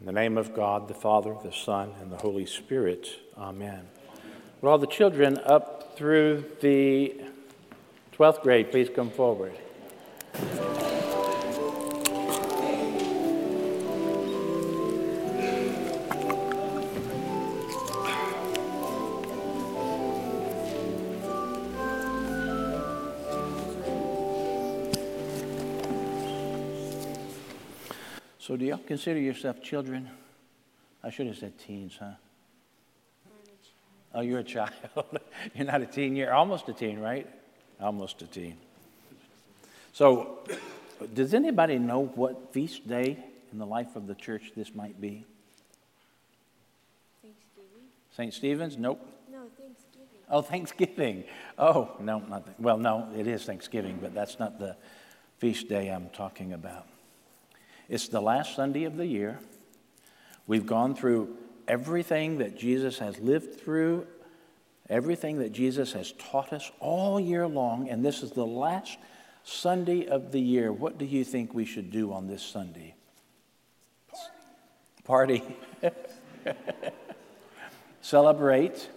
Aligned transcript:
In 0.00 0.06
the 0.06 0.12
name 0.12 0.38
of 0.38 0.54
God, 0.54 0.88
the 0.88 0.94
Father, 0.94 1.36
the 1.42 1.52
Son, 1.52 1.92
and 2.00 2.10
the 2.10 2.16
Holy 2.16 2.46
Spirit, 2.46 3.06
Amen. 3.36 3.86
Will 4.62 4.70
all 4.70 4.78
the 4.78 4.86
children 4.86 5.38
up 5.44 5.94
through 5.94 6.46
the 6.60 7.20
12th 8.16 8.42
grade 8.42 8.70
please 8.70 8.88
come 8.88 9.10
forward? 9.10 9.52
Do 28.60 28.66
y'all 28.66 28.78
consider 28.78 29.18
yourself 29.18 29.62
children? 29.62 30.08
I 31.02 31.08
should 31.08 31.26
have 31.26 31.38
said 31.38 31.58
teens, 31.58 31.96
huh? 31.98 32.10
Oh, 34.14 34.20
you're 34.20 34.40
a 34.40 34.44
child. 34.44 34.72
you're 35.54 35.66
not 35.66 35.80
a 35.80 35.86
teen. 35.86 36.14
You're 36.14 36.34
almost 36.34 36.68
a 36.68 36.74
teen, 36.74 36.98
right? 36.98 37.26
Almost 37.80 38.20
a 38.20 38.26
teen. 38.26 38.58
So, 39.94 40.40
does 41.14 41.32
anybody 41.32 41.78
know 41.78 42.04
what 42.14 42.52
feast 42.52 42.86
day 42.86 43.16
in 43.50 43.58
the 43.58 43.66
life 43.66 43.96
of 43.96 44.06
the 44.06 44.14
church 44.14 44.52
this 44.54 44.74
might 44.74 45.00
be? 45.00 45.24
Thanksgiving? 47.22 47.86
St. 48.14 48.34
Stephen's? 48.34 48.76
Nope. 48.76 49.00
No, 49.32 49.44
Thanksgiving. 49.58 50.18
Oh, 50.28 50.42
Thanksgiving. 50.42 51.24
Oh, 51.58 51.92
no, 51.98 52.18
not 52.18 52.46
well, 52.60 52.76
no, 52.76 53.08
it 53.16 53.26
is 53.26 53.44
Thanksgiving, 53.44 53.98
but 54.02 54.12
that's 54.12 54.38
not 54.38 54.58
the 54.58 54.76
feast 55.38 55.68
day 55.68 55.88
I'm 55.88 56.10
talking 56.10 56.52
about. 56.52 56.86
It's 57.90 58.06
the 58.06 58.20
last 58.20 58.54
Sunday 58.54 58.84
of 58.84 58.96
the 58.96 59.04
year. 59.04 59.40
We've 60.46 60.64
gone 60.64 60.94
through 60.94 61.36
everything 61.66 62.38
that 62.38 62.56
Jesus 62.56 63.00
has 63.00 63.18
lived 63.18 63.60
through, 63.60 64.06
everything 64.88 65.40
that 65.40 65.50
Jesus 65.50 65.92
has 65.94 66.12
taught 66.12 66.52
us 66.52 66.70
all 66.78 67.18
year 67.18 67.48
long, 67.48 67.88
and 67.88 68.04
this 68.04 68.22
is 68.22 68.30
the 68.30 68.46
last 68.46 68.96
Sunday 69.42 70.06
of 70.06 70.30
the 70.30 70.40
year. 70.40 70.72
What 70.72 70.98
do 70.98 71.04
you 71.04 71.24
think 71.24 71.52
we 71.52 71.64
should 71.64 71.90
do 71.90 72.12
on 72.12 72.28
this 72.28 72.44
Sunday? 72.44 72.94
Party. 75.02 75.42
Celebrate 78.02 78.88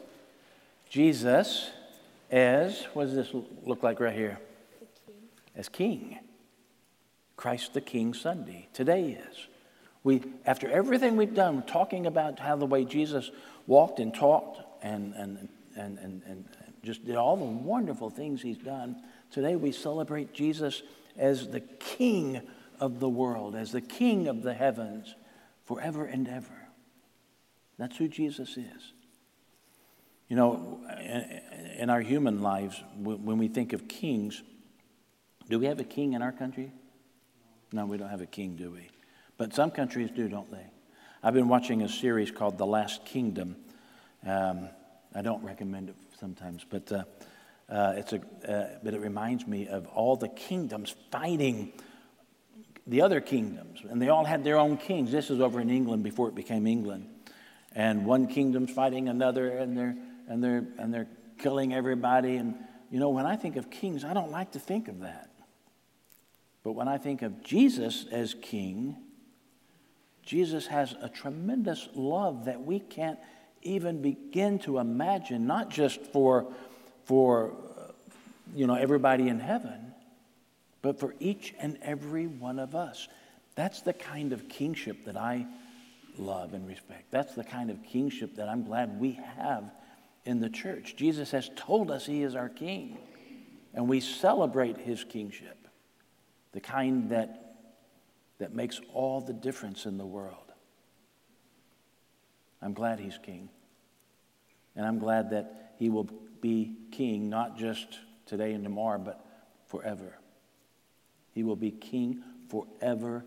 Jesus 0.92 1.72
as, 2.30 2.84
what 2.94 3.06
does 3.06 3.16
this 3.16 3.34
look 3.64 3.81
like 3.81 4.00
right 4.00 4.14
here? 4.14 4.38
King. 5.08 5.16
As 5.56 5.68
King. 5.68 6.20
Christ 7.36 7.73
the 7.73 7.81
King 7.81 8.14
Sunday. 8.14 8.67
Today 8.73 9.17
is. 9.30 9.48
We, 10.03 10.22
after 10.45 10.70
everything 10.70 11.16
we've 11.16 11.34
done, 11.34 11.64
talking 11.64 12.06
about 12.06 12.40
how 12.40 12.56
the 12.56 12.66
way 12.66 12.84
Jesus 12.84 13.31
walked 13.67 14.00
and 14.00 14.14
talked 14.14 14.62
and, 14.81 15.14
and, 15.14 15.48
and, 15.75 15.98
and, 15.98 16.22
and 16.25 16.45
just 16.84 17.06
did 17.06 17.16
all 17.16 17.38
the 17.38 17.45
wonderful 17.45 18.09
things 18.09 18.42
he's 18.42 18.58
done, 18.58 19.02
today 19.31 19.56
we 19.56 19.72
celebrate 19.72 20.34
Jesus 20.34 20.84
as 21.17 21.48
the 21.48 21.62
King 21.62 22.42
of 22.80 23.00
the 23.00 23.09
world, 23.09 23.56
as 23.56 23.72
the 23.72 23.81
King 23.81 24.28
of 24.28 24.44
the 24.44 24.53
heavens, 24.53 25.16
forever 25.66 26.06
and 26.06 26.28
ever. 26.28 26.68
That's 27.78 27.97
who 27.97 28.08
Jesus 28.08 28.58
is. 28.58 28.94
You 30.28 30.36
know, 30.36 30.80
in 31.78 31.90
our 31.90 32.02
human 32.02 32.42
lives, 32.42 32.81
when 32.97 33.38
we 33.38 33.47
think 33.47 33.73
of 33.73 33.88
kings, 33.88 34.42
do 35.50 35.59
we 35.59 35.66
have 35.68 35.80
a 35.80 35.84
king 35.84 36.14
in 36.14 36.22
our 36.22 36.31
country? 36.31 36.72
No, 37.74 37.88
we 37.88 37.98
don't 37.98 38.10
have 38.10 38.22
a 38.22 38.28
king, 38.28 38.56
do 38.56 38.70
we? 38.70 38.88
But 39.36 39.56
some 39.56 39.72
countries 39.72 40.12
do, 40.12 40.30
don't 40.30 40.50
they? 40.52 40.66
I've 41.24 41.34
been 41.34 41.48
watching 41.48 41.82
a 41.82 41.90
series 41.90 42.30
called 42.30 42.60
The 42.60 42.68
Last 42.68 43.04
Kingdom. 43.04 43.56
Um, 44.24 44.70
I 45.16 45.24
don't 45.24 45.44
recommend 45.44 45.90
it 45.90 45.96
sometimes, 46.20 46.64
but, 46.70 46.92
uh, 46.92 47.04
uh, 47.70 47.94
it's 47.98 48.14
a, 48.14 48.18
uh, 48.48 48.78
but 48.84 48.94
it 48.94 49.02
reminds 49.02 49.47
me 49.47 49.68
of 49.68 49.88
all 49.88 50.16
the 50.16 50.28
kingdoms 50.28 50.94
fighting 51.12 51.74
the 52.86 53.02
other 53.02 53.20
kingdoms. 53.20 53.81
And 53.90 54.00
they 54.00 54.09
all 54.09 54.26
had 54.26 54.44
their 54.44 54.59
own 54.59 54.78
kings. 54.78 55.12
This 55.12 55.31
is 55.31 55.42
over 55.42 55.59
in 55.59 55.72
England 55.72 56.03
before 56.03 56.28
it 56.28 56.36
became 56.36 56.68
England. 56.68 57.09
And 57.74 58.06
one 58.06 58.28
kingdom's 58.28 58.72
fighting 58.72 59.09
another, 59.09 59.50
and 59.50 59.76
they're, 59.76 59.97
and 60.28 60.44
they're, 60.44 60.64
and 60.78 60.94
they're 60.94 61.08
killing 61.40 61.74
everybody. 61.74 62.36
And, 62.36 62.53
you 62.92 63.00
know, 63.00 63.09
when 63.09 63.26
I 63.26 63.36
think 63.36 63.56
of 63.56 63.72
kings, 63.72 64.06
I 64.06 64.14
don't 64.14 64.30
like 64.30 64.52
to 64.52 64.59
think 64.59 64.90
of 64.90 65.00
that. 65.00 65.30
But 66.63 66.74
when 66.74 66.88
I 66.88 66.97
think 66.97 67.22
of 67.22 67.44
Jesus 67.44 68.06
as 68.12 68.34
king, 68.41 68.96
Jesus 70.25 70.68
has 70.68 70.96
a 71.01 71.09
tremendous 71.09 71.90
love 71.94 72.46
that 72.46 72.62
we 72.62 72.79
can't 72.79 73.19
even 73.62 74.01
begin 74.01 74.59
to 74.59 74.79
imagine, 74.79 75.46
not 75.46 75.69
just 75.69 76.02
for, 76.07 76.47
for 77.06 77.52
uh, 77.78 77.91
you 78.56 78.66
know, 78.66 78.75
everybody 78.75 79.28
in 79.28 79.40
heaven, 79.40 79.94
but 80.81 81.00
for 81.00 81.13
each 81.19 81.53
and 81.59 81.78
every 81.81 82.28
one 82.28 82.59
of 82.59 82.75
us. 82.75 83.07
That's 83.56 83.81
the 83.81 83.94
kind 83.94 84.34
of 84.34 84.47
kingship 84.47 85.06
that 85.06 85.18
I 85.18 85.46
love 86.18 86.53
and 86.53 86.68
respect. 86.68 87.12
That's 87.12 87.35
the 87.35 87.44
kind 87.44 87.69
of 87.69 87.84
kingship 87.84 88.35
that 88.38 88.47
I'm 88.47 88.63
glad 88.63 89.00
we 89.00 89.19
have 89.38 89.66
in 90.25 90.40
the 90.40 90.50
church. 90.50 90.96
Jesus 90.96 91.31
has 91.31 91.50
told 91.56 91.91
us 91.91 92.06
he 92.06 92.23
is 92.23 92.35
our 92.35 92.50
king, 92.50 92.97
and 93.73 93.90
we 93.90 94.00
celebrate 94.00 94.78
his 94.78 95.03
kingship 95.03 95.62
the 96.53 96.62
kind 96.62 97.09
that, 97.09 97.58
that 98.40 98.53
makes 98.53 98.80
all 98.94 99.19
the 99.19 99.34
difference 99.34 99.86
in 99.86 99.97
the 99.97 100.06
world. 100.06 100.38
I'm 102.62 102.74
glad 102.74 103.00
he's 103.00 103.18
king. 103.18 103.50
And 104.75 104.86
I'm 104.86 105.00
glad 105.00 105.31
that 105.31 105.74
he 105.78 105.90
will 105.90 106.09
be 106.41 106.75
king 106.91 107.30
not 107.30 107.58
just 107.58 108.00
today 108.25 108.53
and 108.53 108.64
tomorrow, 108.64 109.00
but 109.00 109.24
forever. 109.68 110.18
He 111.34 111.44
will 111.44 111.56
be 111.56 111.72
king 111.72 112.24
forever 112.50 113.25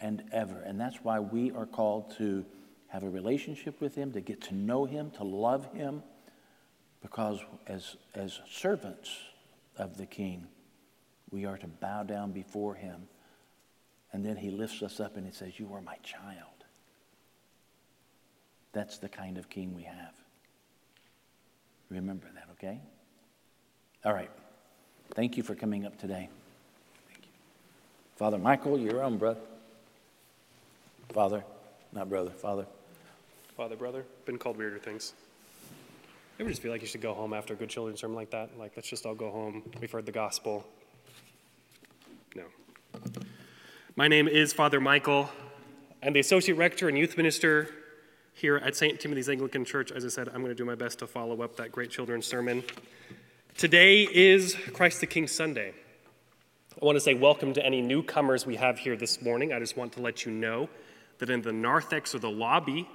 and 0.00 0.22
ever. 0.32 0.60
And 0.60 0.80
that's 0.80 0.96
why 1.02 1.20
we 1.20 1.50
are 1.50 1.66
called 1.66 2.16
to 2.18 2.44
have 2.88 3.02
a 3.02 3.10
relationship 3.10 3.80
with 3.80 3.94
him, 3.94 4.12
to 4.12 4.20
get 4.20 4.40
to 4.42 4.54
know 4.54 4.84
him, 4.86 5.10
to 5.12 5.24
love 5.24 5.72
him, 5.72 6.02
because 7.02 7.40
as, 7.66 7.96
as 8.14 8.40
servants 8.50 9.10
of 9.76 9.96
the 9.96 10.06
king, 10.06 10.46
we 11.30 11.44
are 11.44 11.58
to 11.58 11.66
bow 11.66 12.02
down 12.02 12.32
before 12.32 12.74
him. 12.74 13.08
And 14.12 14.24
then 14.24 14.36
he 14.36 14.50
lifts 14.50 14.82
us 14.82 15.00
up 15.00 15.16
and 15.16 15.26
he 15.26 15.32
says, 15.32 15.58
You 15.58 15.72
are 15.74 15.80
my 15.80 15.96
child. 16.02 16.64
That's 18.72 18.98
the 18.98 19.08
kind 19.08 19.38
of 19.38 19.48
king 19.48 19.74
we 19.74 19.82
have. 19.82 20.14
Remember 21.90 22.26
that, 22.34 22.48
okay? 22.52 22.80
All 24.04 24.12
right. 24.12 24.30
Thank 25.14 25.36
you 25.36 25.42
for 25.42 25.54
coming 25.54 25.86
up 25.86 25.98
today. 25.98 26.28
Thank 27.08 27.24
you. 27.24 27.30
Father 28.16 28.38
Michael, 28.38 28.78
your 28.78 29.02
own 29.02 29.18
brother. 29.18 29.40
Father, 31.10 31.44
not 31.92 32.08
brother, 32.08 32.30
father. 32.30 32.66
Father, 33.56 33.76
brother, 33.76 34.04
been 34.26 34.38
called 34.38 34.56
weirder 34.56 34.78
things. 34.78 35.14
Ever 36.38 36.50
just 36.50 36.62
feel 36.62 36.70
like 36.70 36.82
you 36.82 36.86
should 36.86 37.00
go 37.00 37.14
home 37.14 37.32
after 37.32 37.54
a 37.54 37.56
good 37.56 37.68
children's 37.68 38.00
sermon 38.00 38.14
like 38.14 38.30
that? 38.30 38.56
Like, 38.58 38.72
let's 38.76 38.88
just 38.88 39.04
all 39.06 39.14
go 39.14 39.30
home. 39.30 39.62
We've 39.80 39.90
heard 39.90 40.06
the 40.06 40.12
gospel. 40.12 40.64
No. 42.36 42.44
My 43.98 44.06
name 44.06 44.28
is 44.28 44.52
Father 44.52 44.80
Michael. 44.80 45.28
I'm 46.04 46.12
the 46.12 46.20
Associate 46.20 46.56
Rector 46.56 46.88
and 46.88 46.96
Youth 46.96 47.16
Minister 47.16 47.68
here 48.32 48.58
at 48.58 48.76
St. 48.76 49.00
Timothy's 49.00 49.28
Anglican 49.28 49.64
Church. 49.64 49.90
As 49.90 50.04
I 50.04 50.08
said, 50.08 50.28
I'm 50.28 50.36
going 50.36 50.50
to 50.50 50.54
do 50.54 50.64
my 50.64 50.76
best 50.76 51.00
to 51.00 51.08
follow 51.08 51.42
up 51.42 51.56
that 51.56 51.72
great 51.72 51.90
children's 51.90 52.24
sermon. 52.24 52.62
Today 53.56 54.02
is 54.04 54.54
Christ 54.72 55.00
the 55.00 55.08
King 55.08 55.26
Sunday. 55.26 55.72
I 56.80 56.84
want 56.84 56.94
to 56.94 57.00
say 57.00 57.14
welcome 57.14 57.52
to 57.54 57.66
any 57.66 57.82
newcomers 57.82 58.46
we 58.46 58.54
have 58.54 58.78
here 58.78 58.94
this 58.94 59.20
morning. 59.20 59.52
I 59.52 59.58
just 59.58 59.76
want 59.76 59.94
to 59.94 60.00
let 60.00 60.24
you 60.24 60.30
know 60.30 60.68
that 61.18 61.28
in 61.28 61.42
the 61.42 61.52
narthex 61.52 62.14
or 62.14 62.20
the 62.20 62.30
lobby 62.30 62.88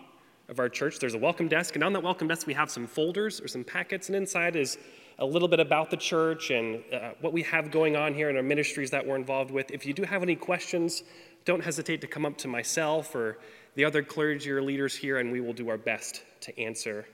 of 0.47 0.57
our 0.57 0.69
church, 0.69 0.99
there's 0.99 1.15
a 1.15 1.19
welcome 1.19 1.49
desk, 1.49 1.75
and 1.75 1.83
on 1.83 1.91
that 1.91 2.03
welcome 2.03 2.29
desk, 2.29 2.47
we 2.47 2.53
have 2.53 2.71
some 2.71 2.87
folders 2.87 3.41
or 3.41 3.49
some 3.49 3.65
packets, 3.65 4.07
and 4.07 4.15
inside 4.15 4.55
is 4.55 4.77
a 5.19 5.25
little 5.25 5.47
bit 5.47 5.59
about 5.59 5.91
the 5.91 5.97
church 5.97 6.49
and 6.49 6.83
uh, 6.91 7.11
what 7.21 7.33
we 7.33 7.43
have 7.43 7.71
going 7.71 7.95
on 7.95 8.13
here 8.13 8.29
in 8.29 8.35
our 8.35 8.43
ministries 8.43 8.91
that 8.91 9.05
we're 9.05 9.15
involved 9.15 9.51
with. 9.51 9.71
If 9.71 9.85
you 9.85 9.93
do 9.93 10.03
have 10.03 10.23
any 10.23 10.35
questions, 10.35 11.03
don't 11.45 11.63
hesitate 11.63 12.01
to 12.01 12.07
come 12.07 12.25
up 12.25 12.37
to 12.39 12.47
myself 12.47 13.13
or 13.15 13.37
the 13.75 13.85
other 13.85 14.03
clergy 14.03 14.51
or 14.51 14.61
leaders 14.61 14.95
here, 14.95 15.19
and 15.19 15.31
we 15.31 15.41
will 15.41 15.53
do 15.53 15.69
our 15.69 15.77
best 15.77 16.23
to 16.41 16.59
answer 16.59 17.05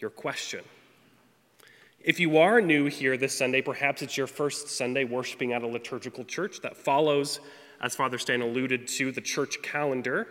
your 0.00 0.10
question. 0.10 0.64
If 2.00 2.20
you 2.20 2.38
are 2.38 2.60
new 2.60 2.86
here 2.86 3.16
this 3.16 3.36
Sunday, 3.36 3.62
perhaps 3.62 4.02
it's 4.02 4.16
your 4.16 4.26
first 4.26 4.68
Sunday 4.68 5.04
worshiping 5.04 5.52
at 5.52 5.62
a 5.62 5.66
liturgical 5.66 6.24
church 6.24 6.60
that 6.60 6.76
follows, 6.76 7.40
as 7.80 7.94
Father 7.94 8.18
Stan 8.18 8.42
alluded 8.42 8.86
to, 8.88 9.10
the 9.10 9.20
church 9.20 9.62
calendar. 9.62 10.28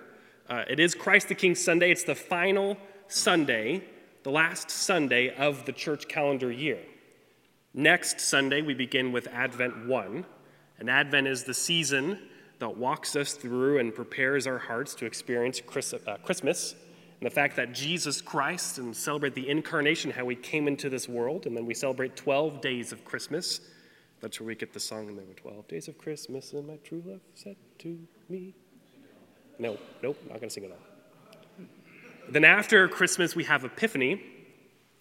Uh, 0.50 0.66
it 0.70 0.80
is 0.80 0.94
Christ 0.94 1.30
the 1.30 1.36
King 1.36 1.56
Sunday. 1.56 1.90
It's 1.90 2.04
the 2.04 2.16
final 2.16 2.78
Sunday, 3.08 3.84
the 4.24 4.30
last 4.30 4.70
Sunday 4.70 5.34
of 5.36 5.66
the 5.66 5.72
church 5.72 6.08
calendar 6.08 6.52
year. 6.52 6.80
Next 7.74 8.20
Sunday, 8.20 8.62
we 8.62 8.76
begin 8.76 9.12
with 9.12 9.28
Advent 9.28 9.88
1. 9.88 10.26
And 10.80 10.90
Advent 10.90 11.28
is 11.28 11.44
the 11.44 11.56
season 11.56 12.20
that 12.60 12.78
walks 12.78 13.16
us 13.16 13.34
through 13.34 13.80
and 13.80 13.94
prepares 13.94 14.46
our 14.46 14.60
hearts 14.60 14.94
to 14.96 15.06
experience 15.06 15.60
uh, 15.60 16.18
Christmas 16.24 16.76
and 17.20 17.26
the 17.32 17.34
fact 17.34 17.56
that 17.56 17.74
Jesus 17.74 18.22
Christ 18.22 18.78
and 18.78 18.96
celebrate 18.96 19.34
the 19.34 19.50
incarnation, 19.50 20.12
how 20.12 20.28
he 20.28 20.36
came 20.36 20.68
into 20.68 20.90
this 20.90 21.10
world, 21.10 21.48
and 21.48 21.58
then 21.58 21.66
we 21.66 21.74
celebrate 21.74 22.16
12 22.16 22.62
days 22.62 22.92
of 22.92 23.04
Christmas. 23.06 23.62
That's 24.22 24.40
where 24.40 24.48
we 24.48 24.56
get 24.56 24.74
the 24.74 24.80
song, 24.80 25.08
and 25.08 25.18
there 25.18 25.26
were 25.26 25.34
12 25.34 25.68
days 25.68 25.88
of 25.88 25.98
Christmas, 25.98 26.54
and 26.54 26.68
my 26.68 26.76
true 26.84 27.02
love 27.06 27.22
said 27.34 27.56
to 27.80 27.98
me. 28.30 28.54
No, 29.58 29.78
nope, 30.02 30.18
not 30.24 30.40
going 30.40 30.42
to 30.42 30.50
sing 30.50 30.66
it 30.66 30.72
all. 30.72 31.66
Then 32.30 32.44
after 32.44 32.88
Christmas, 32.88 33.36
we 33.36 33.46
have 33.46 33.64
Epiphany. 33.64 34.22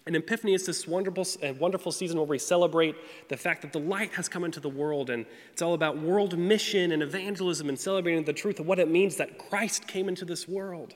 And 0.07 0.17
Epiphany 0.17 0.55
is 0.55 0.67
this 0.67 0.87
wonderful, 0.87 1.25
wonderful 1.61 1.93
season 1.93 2.19
where 2.19 2.27
we 2.27 2.39
celebrate 2.39 2.97
the 3.29 3.37
fact 3.37 3.63
that 3.63 3.73
the 3.73 3.79
light 3.79 4.13
has 4.15 4.29
come 4.29 4.43
into 4.43 4.59
the 4.59 4.69
world, 4.69 5.11
and 5.11 5.27
it's 5.53 5.63
all 5.63 5.75
about 5.75 5.99
world 5.99 6.37
mission 6.37 6.91
and 6.91 7.03
evangelism 7.03 7.69
and 7.69 7.79
celebrating 7.79 8.25
the 8.25 8.33
truth 8.33 8.59
of 8.59 8.67
what 8.67 8.81
it 8.81 8.91
means 8.91 9.17
that 9.17 9.39
Christ 9.39 9.87
came 9.87 10.09
into 10.09 10.25
this 10.25 10.49
world. 10.49 10.95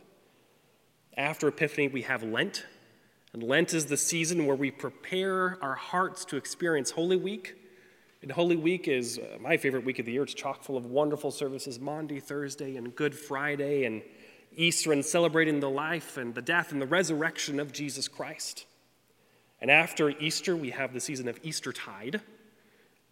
After 1.17 1.49
Epiphany, 1.49 1.89
we 1.89 2.03
have 2.03 2.25
Lent. 2.25 2.67
And 3.33 3.43
Lent 3.43 3.75
is 3.75 3.87
the 3.87 3.97
season 3.97 4.45
where 4.47 4.57
we 4.57 4.71
prepare 4.71 5.57
our 5.63 5.75
hearts 5.75 6.25
to 6.27 6.37
experience 6.37 6.91
Holy 6.91 7.17
Week. 7.17 7.55
And 8.23 8.33
Holy 8.33 8.57
Week 8.57 8.89
is 8.89 9.19
uh, 9.19 9.39
my 9.41 9.57
favorite 9.57 9.85
week 9.85 9.99
of 10.01 10.07
the 10.07 10.13
year. 10.13 10.25
It's 10.25 10.35
chock 10.35 10.65
full 10.65 10.77
of 10.77 10.87
wonderful 10.87 11.31
services 11.31 11.79
Maundy, 11.79 12.19
Thursday, 12.19 12.77
and 12.77 12.95
Good 12.95 13.15
Friday, 13.15 13.85
and 13.85 14.03
Easter, 14.57 14.91
and 14.91 15.05
celebrating 15.05 15.61
the 15.61 15.71
life 15.71 16.17
and 16.17 16.35
the 16.35 16.43
death 16.43 16.73
and 16.73 16.83
the 16.83 16.87
resurrection 16.87 17.61
of 17.61 17.73
Jesus 17.73 18.09
Christ. 18.09 18.67
And 19.61 19.71
after 19.71 20.11
Easter, 20.11 20.55
we 20.57 20.71
have 20.71 20.93
the 20.93 21.01
season 21.01 21.29
of 21.29 21.39
Eastertide. 21.43 22.21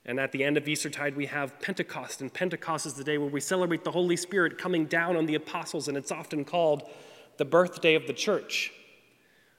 And 0.06 0.20
at 0.20 0.32
the 0.32 0.44
end 0.44 0.56
of 0.56 0.69
Eastertide, 0.69 1.17
we 1.17 1.26
have 1.26 1.58
Pentecost. 1.61 2.20
And 2.20 2.32
Pentecost 2.32 2.85
is 2.85 2.94
the 2.94 3.05
day 3.05 3.17
where 3.17 3.31
we 3.31 3.41
celebrate 3.41 3.85
the 3.85 3.91
Holy 3.91 4.17
Spirit 4.17 4.58
coming 4.58 4.85
down 4.85 5.17
on 5.17 5.26
the 5.26 5.35
apostles, 5.35 5.88
and 5.88 5.96
it's 5.96 6.12
often 6.12 6.44
called 6.44 6.82
the 7.38 7.44
birthday 7.44 7.94
of 7.94 8.06
the 8.06 8.12
church. 8.12 8.73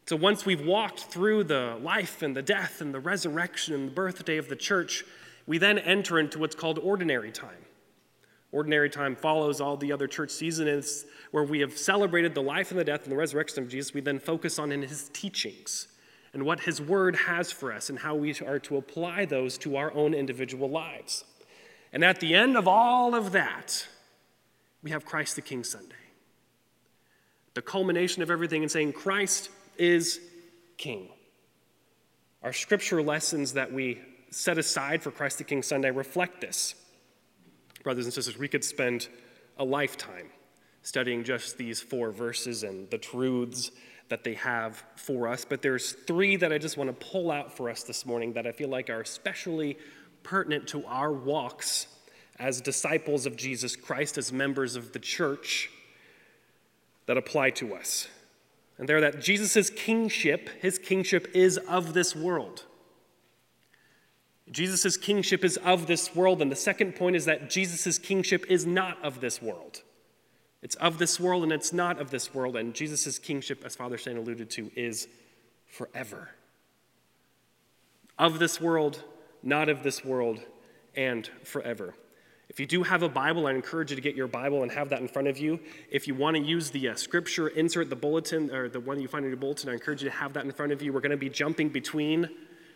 So 0.06 0.16
once 0.16 0.46
we've 0.46 0.64
walked 0.64 1.06
through 1.06 1.46
the 1.46 1.80
life 1.82 2.22
and 2.22 2.36
the 2.36 2.44
death 2.44 2.80
and 2.80 2.94
the 2.94 3.00
resurrection 3.00 3.74
and 3.74 3.90
the 3.90 3.94
birthday 3.94 4.38
of 4.38 4.50
the 4.50 4.56
church, 4.56 5.04
we 5.48 5.58
then 5.58 5.80
enter 5.80 6.20
into 6.20 6.38
what's 6.38 6.56
called 6.56 6.78
ordinary 6.78 7.32
time. 7.32 7.66
Ordinary 8.52 8.90
time 8.90 9.16
follows 9.16 9.60
all 9.60 9.76
the 9.76 9.92
other 9.92 10.08
church 10.08 10.30
seasons 10.30 11.06
where 11.32 11.44
we 11.44 11.60
have 11.60 11.76
celebrated 11.76 12.36
the 12.36 12.44
life 12.44 12.70
and 12.70 12.80
the 12.80 12.84
death 12.84 13.04
and 13.04 13.12
the 13.12 13.18
resurrection 13.18 13.64
of 13.64 13.70
Jesus. 13.70 13.96
We 13.96 14.02
then 14.02 14.20
focus 14.20 14.60
on 14.60 14.72
in 14.72 14.84
his 14.84 15.10
teachings 15.12 15.88
and 16.36 16.46
what 16.46 16.60
his 16.60 16.82
word 16.82 17.16
has 17.16 17.50
for 17.50 17.72
us 17.72 17.90
and 17.90 17.98
how 17.98 18.14
we 18.14 18.36
are 18.46 18.60
to 18.60 18.76
apply 18.76 19.24
those 19.24 19.58
to 19.58 19.78
our 19.78 19.92
own 19.94 20.14
individual 20.14 20.70
lives. 20.70 21.24
And 21.94 22.04
at 22.04 22.20
the 22.20 22.36
end 22.36 22.58
of 22.58 22.68
all 22.68 23.16
of 23.16 23.32
that, 23.32 23.88
we 24.84 24.92
have 24.92 25.06
Christ 25.06 25.38
the 25.38 25.42
King 25.42 25.64
Sunday 25.64 25.96
the 27.56 27.62
culmination 27.62 28.22
of 28.22 28.30
everything 28.30 28.64
and 28.64 28.72
saying 28.72 28.92
Christ 28.92 29.50
is 29.78 30.20
King. 30.76 31.08
Our 32.44 32.52
scripture 32.52 33.02
lessons 33.02 33.54
that 33.54 33.72
we 33.72 34.02
set 34.30 34.58
aside 34.58 35.02
for 35.02 35.10
Christ 35.10 35.38
the 35.38 35.46
King 35.46 35.64
Sunday 35.64 35.90
reflect 35.90 36.42
this. 36.42 36.76
Brothers 37.82 38.04
and 38.04 38.14
sisters, 38.14 38.38
we 38.38 38.50
could 38.50 38.66
spend 38.66 39.08
a 39.58 39.64
lifetime 39.64 40.32
studying 40.82 41.24
just 41.24 41.58
these 41.58 41.80
four 41.80 42.12
verses 42.12 42.64
and 42.64 42.90
the 42.90 42.98
truths 42.98 43.72
that 44.10 44.24
they 44.24 44.36
have 44.36 44.84
for 44.96 45.28
us, 45.28 45.46
but 45.46 45.62
there's 45.62 45.94
three 45.94 46.36
that 46.36 46.54
I 46.54 46.58
just 46.58 46.78
want 46.78 46.90
to 46.90 47.06
pull 47.06 47.32
out 47.32 47.52
for 47.56 47.70
us 47.70 47.84
this 47.84 48.06
morning 48.06 48.34
that 48.34 48.46
I 48.46 48.52
feel 48.52 48.70
like 48.70 48.90
are 48.90 49.02
especially 49.02 49.78
pertinent 50.24 50.68
to 50.70 50.86
our 50.86 51.12
walks 51.12 51.88
as 52.38 52.62
disciples 52.62 53.26
of 53.26 53.36
Jesus 53.36 53.76
Christ, 53.76 54.18
as 54.18 54.32
members 54.32 54.76
of 54.76 54.92
the 54.92 55.00
church 55.00 55.70
that 57.06 57.18
apply 57.18 57.52
to 57.52 57.74
us. 57.76 58.08
And 58.78 58.90
they're 58.90 59.02
that 59.02 59.22
Jesus' 59.22 59.70
kingship, 59.70 60.50
his 60.62 60.78
kingship 60.78 61.30
is 61.34 61.58
of 61.58 61.94
this 61.94 62.16
world. 62.16 62.66
Jesus' 64.52 64.98
kingship 64.98 65.44
is 65.44 65.58
of 65.58 65.88
this 65.88 66.16
world. 66.16 66.42
And 66.42 66.52
the 66.52 66.56
second 66.56 66.96
point 66.96 67.16
is 67.16 67.26
that 67.26 67.50
Jesus' 67.50 67.98
kingship 67.98 68.46
is 68.50 68.66
not 68.66 69.04
of 69.04 69.22
this 69.22 69.42
world. 69.42 69.82
It's 70.66 70.74
of 70.78 70.98
this 70.98 71.20
world 71.20 71.44
and 71.44 71.52
it's 71.52 71.72
not 71.72 72.02
of 72.02 72.10
this 72.10 72.34
world. 72.34 72.56
And 72.56 72.74
Jesus' 72.74 73.20
kingship, 73.20 73.62
as 73.64 73.76
Father 73.76 74.00
Shane 74.00 74.18
alluded 74.18 74.50
to, 74.50 74.72
is 74.76 75.08
forever. 75.68 76.32
Of 78.18 78.40
this 78.40 78.60
world, 78.60 79.04
not 79.44 79.70
of 79.70 79.84
this 79.84 80.04
world, 80.04 80.40
and 80.96 81.30
forever. 81.44 81.94
If 82.50 82.60
you 82.60 82.66
do 82.66 82.82
have 82.82 83.04
a 83.04 83.10
Bible, 83.10 83.46
I 83.46 83.52
encourage 83.52 83.92
you 83.92 83.96
to 83.96 84.02
get 84.02 84.16
your 84.16 84.26
Bible 84.26 84.64
and 84.64 84.72
have 84.72 84.90
that 84.90 85.02
in 85.02 85.08
front 85.08 85.28
of 85.28 85.38
you. 85.38 85.60
If 85.92 86.08
you 86.08 86.16
want 86.16 86.36
to 86.36 86.42
use 86.42 86.72
the 86.72 86.90
uh, 86.90 86.96
scripture 86.96 87.48
insert, 87.48 87.92
the 87.92 87.96
bulletin, 87.96 88.50
or 88.50 88.68
the 88.68 88.80
one 88.80 89.00
you 89.00 89.08
find 89.08 89.24
in 89.24 89.30
your 89.30 89.38
bulletin, 89.38 89.70
I 89.70 89.74
encourage 89.74 90.02
you 90.02 90.10
to 90.10 90.16
have 90.16 90.34
that 90.34 90.46
in 90.46 90.52
front 90.52 90.72
of 90.72 90.82
you. 90.82 90.92
We're 90.92 91.00
going 91.00 91.12
to 91.12 91.18
be 91.18 91.30
jumping 91.30 91.70
between 91.70 92.28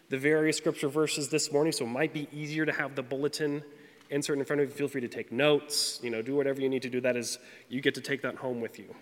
the 0.10 0.18
various 0.20 0.58
scripture 0.58 0.90
verses 0.90 1.30
this 1.30 1.52
morning, 1.52 1.72
so 1.72 1.86
it 1.86 1.90
might 1.90 2.14
be 2.14 2.28
easier 2.32 2.68
to 2.68 2.72
have 2.72 2.94
the 2.94 3.02
bulletin 3.02 3.64
insert 4.10 4.38
in 4.38 4.46
front 4.46 4.62
of 4.62 4.70
you. 4.70 4.76
Feel 4.76 4.88
free 4.88 5.02
to 5.02 5.08
take 5.08 5.32
notes, 5.32 6.00
you 6.04 6.10
know, 6.10 6.22
do 6.22 6.36
whatever 6.36 6.62
you 6.62 6.70
need 6.70 6.82
to 6.82 6.90
do. 6.90 7.02
That 7.02 7.16
is, 7.16 7.40
you 7.68 7.82
get 7.82 7.96
to 7.96 8.02
take 8.02 8.22
that 8.22 8.36
home 8.36 8.62
with 8.62 8.80
you. 8.80 8.94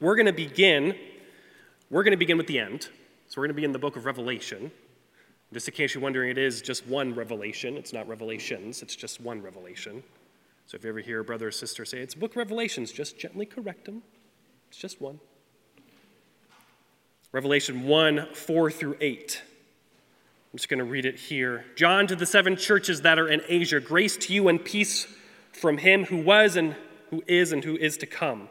We're 0.00 0.16
going 0.16 0.26
to 0.26 0.32
begin, 0.32 0.94
we're 1.90 2.02
going 2.02 2.12
to 2.12 2.18
begin 2.18 2.36
with 2.36 2.46
the 2.46 2.58
end. 2.58 2.88
So 3.28 3.40
we're 3.40 3.46
going 3.46 3.54
to 3.54 3.54
begin 3.54 3.72
the 3.72 3.78
book 3.78 3.96
of 3.96 4.04
Revelation. 4.04 4.70
Just 5.52 5.68
in 5.68 5.74
case 5.74 5.94
you're 5.94 6.02
wondering, 6.02 6.30
it 6.30 6.38
is 6.38 6.60
just 6.60 6.86
one 6.86 7.14
revelation. 7.14 7.76
It's 7.76 7.92
not 7.92 8.06
revelations, 8.08 8.82
it's 8.82 8.96
just 8.96 9.20
one 9.20 9.40
revelation. 9.42 10.02
So 10.66 10.76
if 10.76 10.82
you 10.82 10.90
ever 10.90 10.98
hear 10.98 11.20
a 11.20 11.24
brother 11.24 11.48
or 11.48 11.52
sister 11.52 11.84
say 11.84 11.98
it's 11.98 12.14
book 12.14 12.32
of 12.32 12.36
Revelations, 12.38 12.90
just 12.90 13.18
gently 13.18 13.46
correct 13.46 13.84
them. 13.84 14.02
It's 14.68 14.78
just 14.78 15.00
one. 15.00 15.20
Revelation 17.32 17.84
1 17.84 18.28
4 18.32 18.70
through 18.70 18.96
8. 19.00 19.42
I'm 20.52 20.56
just 20.56 20.68
going 20.68 20.78
to 20.78 20.84
read 20.84 21.04
it 21.04 21.18
here. 21.18 21.64
John 21.76 22.06
to 22.06 22.16
the 22.16 22.26
seven 22.26 22.56
churches 22.56 23.02
that 23.02 23.18
are 23.18 23.28
in 23.28 23.42
Asia, 23.48 23.80
grace 23.80 24.16
to 24.18 24.32
you 24.32 24.48
and 24.48 24.64
peace 24.64 25.06
from 25.52 25.78
him 25.78 26.04
who 26.04 26.18
was 26.18 26.56
and 26.56 26.76
who 27.10 27.22
is 27.26 27.52
and 27.52 27.64
who 27.64 27.76
is 27.76 27.96
to 27.98 28.06
come 28.06 28.48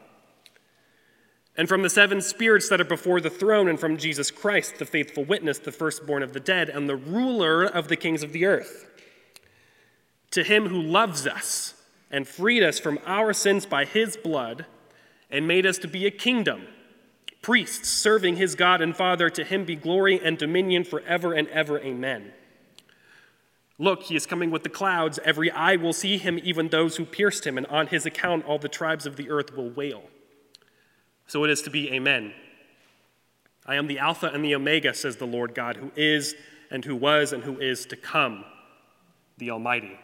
and 1.56 1.68
from 1.68 1.82
the 1.82 1.90
seven 1.90 2.20
spirits 2.20 2.68
that 2.68 2.80
are 2.80 2.84
before 2.84 3.20
the 3.20 3.30
throne, 3.30 3.68
and 3.68 3.80
from 3.80 3.96
Jesus 3.96 4.30
Christ, 4.30 4.78
the 4.78 4.84
faithful 4.84 5.24
witness, 5.24 5.58
the 5.58 5.72
firstborn 5.72 6.22
of 6.22 6.32
the 6.32 6.40
dead, 6.40 6.68
and 6.68 6.88
the 6.88 6.96
ruler 6.96 7.64
of 7.64 7.88
the 7.88 7.96
kings 7.96 8.22
of 8.22 8.32
the 8.32 8.44
earth. 8.44 8.86
To 10.32 10.44
him 10.44 10.68
who 10.68 10.80
loves 10.80 11.26
us 11.26 11.74
and 12.10 12.28
freed 12.28 12.62
us 12.62 12.78
from 12.78 12.98
our 13.06 13.32
sins 13.32 13.64
by 13.64 13.84
his 13.86 14.16
blood, 14.16 14.66
and 15.30 15.48
made 15.48 15.66
us 15.66 15.78
to 15.78 15.88
be 15.88 16.06
a 16.06 16.10
kingdom, 16.10 16.66
priests 17.46 17.88
serving 17.88 18.34
his 18.34 18.56
God 18.56 18.80
and 18.80 18.96
Father, 18.96 19.30
to 19.30 19.44
him 19.44 19.64
be 19.64 19.76
glory 19.76 20.20
and 20.20 20.36
dominion 20.36 20.82
forever 20.82 21.32
and 21.32 21.46
ever. 21.50 21.78
Amen. 21.78 22.32
Look, 23.78 24.02
he 24.02 24.16
is 24.16 24.26
coming 24.26 24.50
with 24.50 24.64
the 24.64 24.68
clouds. 24.68 25.20
Every 25.24 25.52
eye 25.52 25.76
will 25.76 25.92
see 25.92 26.18
him, 26.18 26.40
even 26.42 26.70
those 26.70 26.96
who 26.96 27.04
pierced 27.04 27.46
him, 27.46 27.56
and 27.56 27.64
on 27.68 27.86
his 27.86 28.04
account 28.04 28.44
all 28.46 28.58
the 28.58 28.68
tribes 28.68 29.06
of 29.06 29.14
the 29.14 29.30
earth 29.30 29.56
will 29.56 29.70
wail. 29.70 30.02
So 31.28 31.44
it 31.44 31.50
is 31.50 31.62
to 31.62 31.70
be, 31.70 31.88
Amen. 31.92 32.34
I 33.64 33.76
am 33.76 33.86
the 33.86 34.00
Alpha 34.00 34.26
and 34.26 34.44
the 34.44 34.56
Omega, 34.56 34.92
says 34.92 35.14
the 35.14 35.24
Lord 35.24 35.54
God, 35.54 35.76
who 35.76 35.92
is 35.94 36.34
and 36.72 36.84
who 36.84 36.96
was 36.96 37.32
and 37.32 37.44
who 37.44 37.60
is 37.60 37.86
to 37.86 37.96
come, 37.96 38.44
the 39.38 39.52
Almighty. 39.52 39.96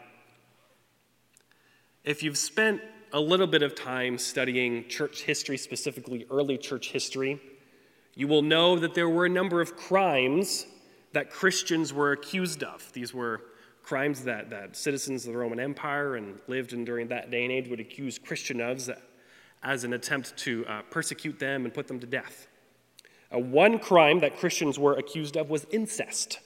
If 2.05 2.23
you've 2.23 2.37
spent 2.37 2.79
a 3.13 3.19
little 3.19 3.45
bit 3.45 3.61
of 3.61 3.75
time 3.75 4.17
studying 4.17 4.87
church 4.87 5.21
history, 5.21 5.55
specifically 5.55 6.25
early 6.31 6.57
church 6.57 6.89
history, 6.89 7.39
you 8.15 8.27
will 8.27 8.41
know 8.41 8.77
that 8.77 8.95
there 8.95 9.07
were 9.07 9.25
a 9.25 9.29
number 9.29 9.61
of 9.61 9.75
crimes 9.77 10.65
that 11.13 11.29
Christians 11.29 11.93
were 11.93 12.11
accused 12.11 12.63
of. 12.63 12.91
These 12.91 13.13
were 13.13 13.41
crimes 13.83 14.23
that, 14.23 14.49
that 14.49 14.75
citizens 14.75 15.27
of 15.27 15.33
the 15.33 15.37
Roman 15.37 15.59
Empire 15.59 16.15
and 16.15 16.39
lived 16.47 16.73
in 16.73 16.85
during 16.85 17.07
that 17.09 17.29
day 17.29 17.43
and 17.43 17.51
age 17.51 17.67
would 17.69 17.79
accuse 17.79 18.17
Christians 18.17 18.87
of 18.89 18.97
as 19.61 19.83
an 19.83 19.93
attempt 19.93 20.35
to 20.37 20.65
uh, 20.67 20.81
persecute 20.89 21.37
them 21.39 21.65
and 21.65 21.73
put 21.73 21.87
them 21.87 21.99
to 21.99 22.07
death. 22.07 22.47
Uh, 23.33 23.37
one 23.37 23.77
crime 23.77 24.19
that 24.21 24.37
Christians 24.37 24.79
were 24.79 24.93
accused 24.93 25.37
of 25.37 25.49
was 25.49 25.67
incest. 25.71 26.39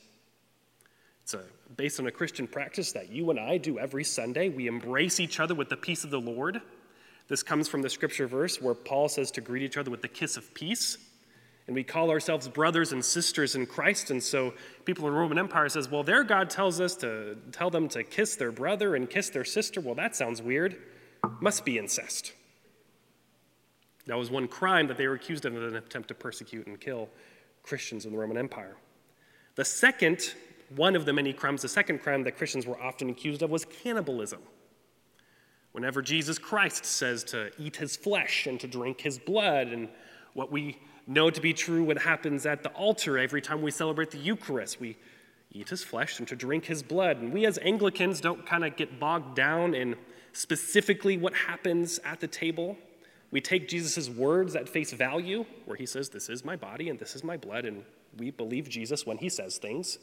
It's 1.28 1.34
a, 1.34 1.44
based 1.76 2.00
on 2.00 2.08
a 2.08 2.12
Christian 2.12 2.48
practice 2.48 2.94
that 2.94 3.10
you 3.10 3.30
and 3.32 3.38
I 3.38 3.58
do 3.58 3.80
every 3.80 4.06
Sunday. 4.06 4.48
We 4.48 4.68
embrace 4.68 5.20
each 5.20 5.42
other 5.42 5.54
with 5.54 5.68
the 5.68 5.76
peace 5.76 6.06
of 6.06 6.10
the 6.10 6.22
Lord. 6.22 6.62
This 7.28 7.44
comes 7.44 7.68
from 7.68 7.82
the 7.82 7.90
scripture 7.90 8.28
verse 8.28 8.62
where 8.62 8.74
Paul 8.74 9.10
says 9.10 9.30
to 9.32 9.42
greet 9.42 9.62
each 9.62 9.76
other 9.76 9.92
with 9.92 10.02
the 10.02 10.08
kiss 10.08 10.38
of 10.38 10.54
peace. 10.54 10.98
And 11.68 11.76
we 11.76 11.84
call 11.84 12.12
ourselves 12.12 12.48
brothers 12.48 12.94
and 12.94 13.04
sisters 13.04 13.56
in 13.56 13.66
Christ. 13.66 14.10
And 14.10 14.24
so 14.24 14.54
people 14.86 15.06
in 15.06 15.14
the 15.14 15.20
Roman 15.20 15.38
Empire 15.38 15.68
says, 15.68 15.92
well, 15.92 16.02
their 16.02 16.24
God 16.24 16.50
tells 16.50 16.80
us 16.80 16.96
to 16.96 17.36
tell 17.52 17.70
them 17.70 17.90
to 17.90 18.06
kiss 18.06 18.38
their 18.38 18.54
brother 18.54 18.96
and 18.96 19.10
kiss 19.10 19.30
their 19.30 19.44
sister. 19.44 19.82
Well, 19.82 19.96
that 19.96 20.16
sounds 20.16 20.42
weird. 20.42 20.78
Must 21.42 21.66
be 21.66 21.78
incest. 21.78 22.32
That 24.06 24.18
was 24.18 24.32
one 24.32 24.48
crime 24.48 24.88
that 24.88 24.96
they 24.96 25.10
were 25.10 25.16
accused 25.16 25.44
of 25.44 25.58
in 25.58 25.62
an 25.62 25.76
attempt 25.76 26.08
to 26.08 26.14
persecute 26.14 26.68
and 26.68 26.80
kill 26.80 27.10
Christians 27.64 28.06
in 28.06 28.14
the 28.14 28.18
Roman 28.18 28.38
Empire. 28.38 28.78
The 29.56 29.66
second, 29.66 30.34
one 30.76 30.96
of 30.96 31.06
the 31.06 31.14
many 31.14 31.34
crimes, 31.34 31.62
the 31.62 31.70
second 31.70 32.00
crime 32.00 32.24
that 32.24 32.38
Christians 32.38 32.66
were 32.66 32.82
often 32.82 33.10
accused 33.10 33.42
of 33.42 33.50
was 33.50 33.66
cannibalism. 33.66 34.42
Whenever 35.72 36.02
Jesus 36.02 36.38
Christ 36.40 36.86
says 36.86 37.24
to 37.26 37.52
eat 37.58 37.76
his 37.76 37.96
flesh 37.96 38.48
and 38.48 38.60
to 38.60 38.68
drink 38.68 39.02
his 39.02 39.20
blood, 39.20 39.68
and 39.68 39.90
what 40.34 40.52
we 40.52 40.80
know 41.06 41.30
to 41.30 41.40
be 41.40 41.54
true 41.54 41.84
what 41.84 42.00
happens 42.00 42.46
at 42.46 42.64
the 42.64 42.70
altar 42.70 43.18
every 43.18 43.42
time 43.42 43.62
we 43.62 43.72
celebrate 43.72 44.12
the 44.12 44.18
Eucharist, 44.18 44.80
we 44.80 44.98
eat 45.52 45.70
his 45.70 45.84
flesh 45.84 46.20
and 46.20 46.28
to 46.28 46.36
drink 46.36 46.66
his 46.66 46.84
blood. 46.84 47.18
And 47.18 47.32
we 47.32 47.46
as 47.46 47.58
Anglicans 47.60 48.20
don't 48.22 48.46
kind 48.46 48.66
of 48.66 48.76
get 48.76 49.00
bogged 49.00 49.36
down 49.36 49.74
in 49.74 49.96
specifically 50.34 51.18
what 51.18 51.34
happens 51.34 52.00
at 52.04 52.20
the 52.20 52.28
table. 52.28 52.78
We 53.32 53.42
take 53.42 53.68
Jesus' 53.68 54.10
words 54.10 54.56
at 54.56 54.70
face 54.70 54.94
value, 54.94 55.46
where 55.66 55.78
he 55.78 55.86
says, 55.86 56.10
This 56.10 56.30
is 56.30 56.46
my 56.46 56.56
body 56.56 56.90
and 56.90 57.00
this 57.00 57.16
is 57.16 57.24
my 57.24 57.38
blood, 57.38 57.66
and 57.66 57.84
we 58.18 58.32
believe 58.32 58.70
Jesus 58.70 59.06
when 59.06 59.18
he 59.18 59.30
says 59.30 59.58
things. 59.58 59.98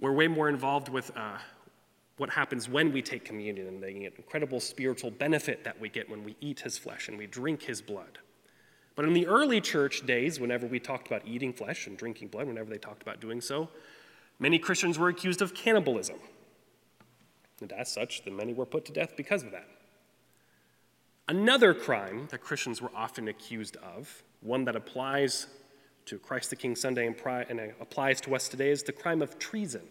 We're 0.00 0.12
way 0.12 0.28
more 0.28 0.48
involved 0.48 0.88
with 0.88 1.14
uh, 1.14 1.38
what 2.16 2.30
happens 2.30 2.68
when 2.68 2.92
we 2.92 3.02
take 3.02 3.24
communion 3.24 3.66
and 3.68 3.82
the 3.82 3.88
incredible 3.88 4.60
spiritual 4.60 5.10
benefit 5.10 5.64
that 5.64 5.78
we 5.78 5.88
get 5.88 6.08
when 6.08 6.24
we 6.24 6.36
eat 6.40 6.60
his 6.60 6.78
flesh 6.78 7.08
and 7.08 7.18
we 7.18 7.26
drink 7.26 7.62
his 7.62 7.82
blood. 7.82 8.18
But 8.94 9.04
in 9.04 9.12
the 9.12 9.26
early 9.26 9.60
church 9.60 10.04
days, 10.06 10.40
whenever 10.40 10.66
we 10.66 10.80
talked 10.80 11.06
about 11.06 11.26
eating 11.26 11.52
flesh 11.52 11.86
and 11.86 11.96
drinking 11.96 12.28
blood, 12.28 12.46
whenever 12.46 12.70
they 12.70 12.78
talked 12.78 13.02
about 13.02 13.20
doing 13.20 13.40
so, 13.40 13.68
many 14.38 14.58
Christians 14.58 14.98
were 14.98 15.08
accused 15.08 15.42
of 15.42 15.54
cannibalism. 15.54 16.18
And 17.60 17.72
as 17.72 17.92
such, 17.92 18.24
then 18.24 18.36
many 18.36 18.54
were 18.54 18.66
put 18.66 18.86
to 18.86 18.92
death 18.92 19.14
because 19.16 19.42
of 19.42 19.52
that. 19.52 19.68
Another 21.28 21.74
crime 21.74 22.26
that 22.30 22.40
Christians 22.40 22.82
were 22.82 22.90
often 22.94 23.28
accused 23.28 23.76
of, 23.76 24.22
one 24.40 24.64
that 24.64 24.76
applies 24.76 25.46
to 26.10 26.18
Christ 26.18 26.50
the 26.50 26.56
King 26.56 26.74
Sunday 26.74 27.06
and, 27.06 27.16
and 27.48 27.72
applies 27.80 28.20
to 28.22 28.34
us 28.34 28.48
today, 28.48 28.70
is 28.70 28.82
the 28.82 28.90
crime 28.90 29.22
of 29.22 29.38
treason. 29.38 29.82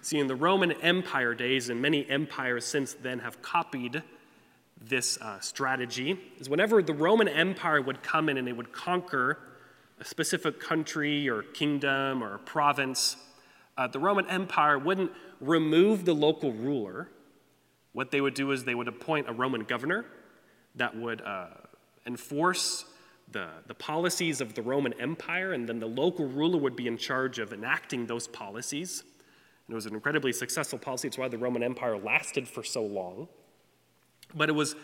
See, 0.00 0.18
in 0.18 0.28
the 0.28 0.34
Roman 0.34 0.72
Empire 0.72 1.34
days, 1.34 1.68
and 1.68 1.82
many 1.82 2.08
empires 2.08 2.64
since 2.64 2.94
then 2.94 3.18
have 3.18 3.42
copied 3.42 4.02
this 4.80 5.18
uh, 5.20 5.40
strategy, 5.40 6.18
is 6.38 6.48
whenever 6.48 6.82
the 6.82 6.94
Roman 6.94 7.28
Empire 7.28 7.82
would 7.82 8.02
come 8.02 8.30
in 8.30 8.38
and 8.38 8.48
they 8.48 8.54
would 8.54 8.72
conquer 8.72 9.40
a 10.00 10.04
specific 10.06 10.58
country 10.58 11.28
or 11.28 11.42
kingdom 11.42 12.24
or 12.24 12.38
province, 12.38 13.16
uh, 13.76 13.86
the 13.88 13.98
Roman 13.98 14.26
Empire 14.30 14.78
wouldn't 14.78 15.10
remove 15.38 16.06
the 16.06 16.14
local 16.14 16.50
ruler. 16.50 17.10
What 17.92 18.10
they 18.10 18.22
would 18.22 18.34
do 18.34 18.52
is 18.52 18.64
they 18.64 18.74
would 18.74 18.88
appoint 18.88 19.28
a 19.28 19.34
Roman 19.34 19.64
governor 19.64 20.06
that 20.76 20.96
would 20.96 21.20
uh, 21.20 21.48
enforce 22.06 22.86
the, 23.34 23.48
the 23.66 23.74
policies 23.74 24.40
of 24.40 24.54
the 24.54 24.62
Roman 24.62 24.94
Empire, 24.94 25.52
and 25.52 25.68
then 25.68 25.78
the 25.78 25.86
local 25.86 26.26
ruler 26.26 26.58
would 26.58 26.76
be 26.76 26.86
in 26.86 26.96
charge 26.96 27.38
of 27.38 27.52
enacting 27.52 28.06
those 28.06 28.26
policies. 28.26 29.02
And 29.66 29.72
it 29.72 29.74
was 29.74 29.84
an 29.84 29.94
incredibly 29.94 30.32
successful 30.32 30.78
policy. 30.78 31.08
It's 31.08 31.18
why 31.18 31.28
the 31.28 31.36
Roman 31.36 31.62
Empire 31.62 31.98
lasted 31.98 32.48
for 32.48 32.62
so 32.62 32.82
long. 32.82 33.28
But 34.34 34.48
it 34.48 34.52
was 34.52 34.76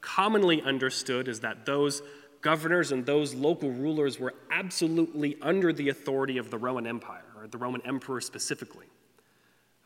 commonly 0.00 0.62
understood 0.62 1.26
is 1.26 1.40
that 1.40 1.66
those 1.66 2.02
governors 2.42 2.92
and 2.92 3.06
those 3.06 3.34
local 3.34 3.70
rulers 3.70 4.20
were 4.20 4.34
absolutely 4.50 5.36
under 5.40 5.72
the 5.72 5.88
authority 5.88 6.36
of 6.36 6.50
the 6.50 6.58
Roman 6.58 6.86
Empire, 6.86 7.24
or 7.36 7.48
the 7.48 7.58
Roman 7.58 7.80
emperor 7.86 8.20
specifically. 8.20 8.86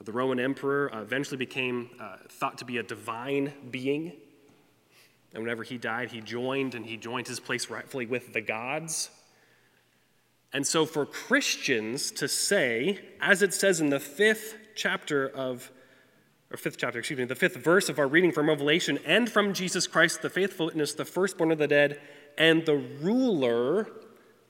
The 0.05 0.13
Roman 0.13 0.41
emperor 0.41 0.93
uh, 0.95 1.03
eventually 1.03 1.37
became 1.37 1.91
uh, 2.01 2.17
thought 2.29 2.59
to 2.59 2.65
be 2.65 2.79
a 2.79 2.83
divine 2.83 3.53
being. 3.71 4.13
And 5.39 5.45
whenever 5.45 5.63
he 5.63 5.79
died, 5.79 6.11
he 6.11 6.21
joined 6.21 6.75
and 6.75 6.85
he 6.85 6.97
joined 6.97 7.29
his 7.29 7.39
place 7.39 7.71
rightfully 7.71 8.07
with 8.07 8.33
the 8.33 8.41
gods. 8.41 9.09
And 10.53 10.67
so, 10.67 10.85
for 10.85 11.07
Christians 11.07 12.11
to 12.11 12.27
say, 12.27 12.99
as 13.21 13.41
it 13.41 13.55
says 13.55 13.81
in 13.81 13.89
the 13.89 14.01
fifth 14.01 14.57
chapter 14.75 15.29
of, 15.29 15.71
or 16.51 16.57
fifth 16.57 16.77
chapter, 16.77 16.99
excuse 16.99 17.21
me, 17.21 17.25
the 17.25 17.37
fifth 17.37 17.55
verse 17.55 17.89
of 17.89 18.01
our 18.01 18.09
reading 18.09 18.33
from 18.33 18.49
Revelation, 18.49 18.99
and 19.07 19.31
from 19.31 19.55
Jesus 19.55 19.87
Christ, 19.87 20.23
the 20.23 20.29
faithful 20.29 20.67
witness, 20.67 20.95
the 20.95 21.05
firstborn 21.05 21.53
of 21.53 21.59
the 21.59 21.69
dead, 21.69 22.01
and 22.37 22.67
the 22.67 22.79
ruler 23.01 23.89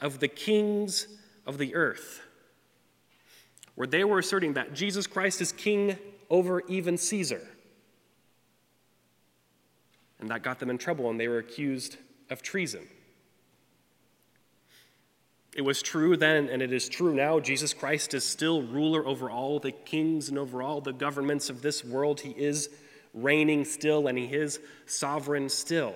of 0.01 0.21
the 0.21 0.29
kings 0.29 1.07
of 1.45 1.59
the 1.59 1.75
earth, 1.75 2.23
where 3.75 3.87
they 3.87 4.05
were 4.05 4.21
asserting 4.21 4.55
that 4.55 4.73
Jesus 4.73 5.07
Christ 5.07 5.43
is 5.43 5.53
king 5.53 5.99
over 6.31 6.63
even 6.67 6.97
Caesar. 6.97 7.47
And 10.21 10.31
that 10.31 10.43
got 10.43 10.59
them 10.59 10.71
in 10.71 10.79
trouble, 10.79 11.11
and 11.11 11.19
they 11.19 11.29
were 11.29 11.39
accused 11.39 11.97
of 12.31 12.43
treason. 12.43 12.87
It 15.55 15.63
was 15.63 15.83
true 15.83 16.17
then, 16.17 16.49
and 16.49 16.63
it 16.63 16.73
is 16.73 16.89
true 16.89 17.15
now. 17.15 17.41
Jesus 17.41 17.75
Christ 17.75 18.15
is 18.15 18.25
still 18.25 18.63
ruler 18.63 19.07
over 19.07 19.31
all 19.31 19.59
the 19.59 19.73
kings 19.73 20.29
and 20.29 20.39
over 20.39 20.63
all 20.63 20.81
the 20.81 20.93
governments 20.93 21.51
of 21.51 21.63
this 21.63 21.85
world. 21.85 22.21
He 22.21 22.31
is 22.31 22.69
reigning 23.15 23.65
still, 23.65 24.07
and 24.07 24.19
He 24.19 24.27
is 24.27 24.61
sovereign 24.87 25.49
still. 25.49 25.95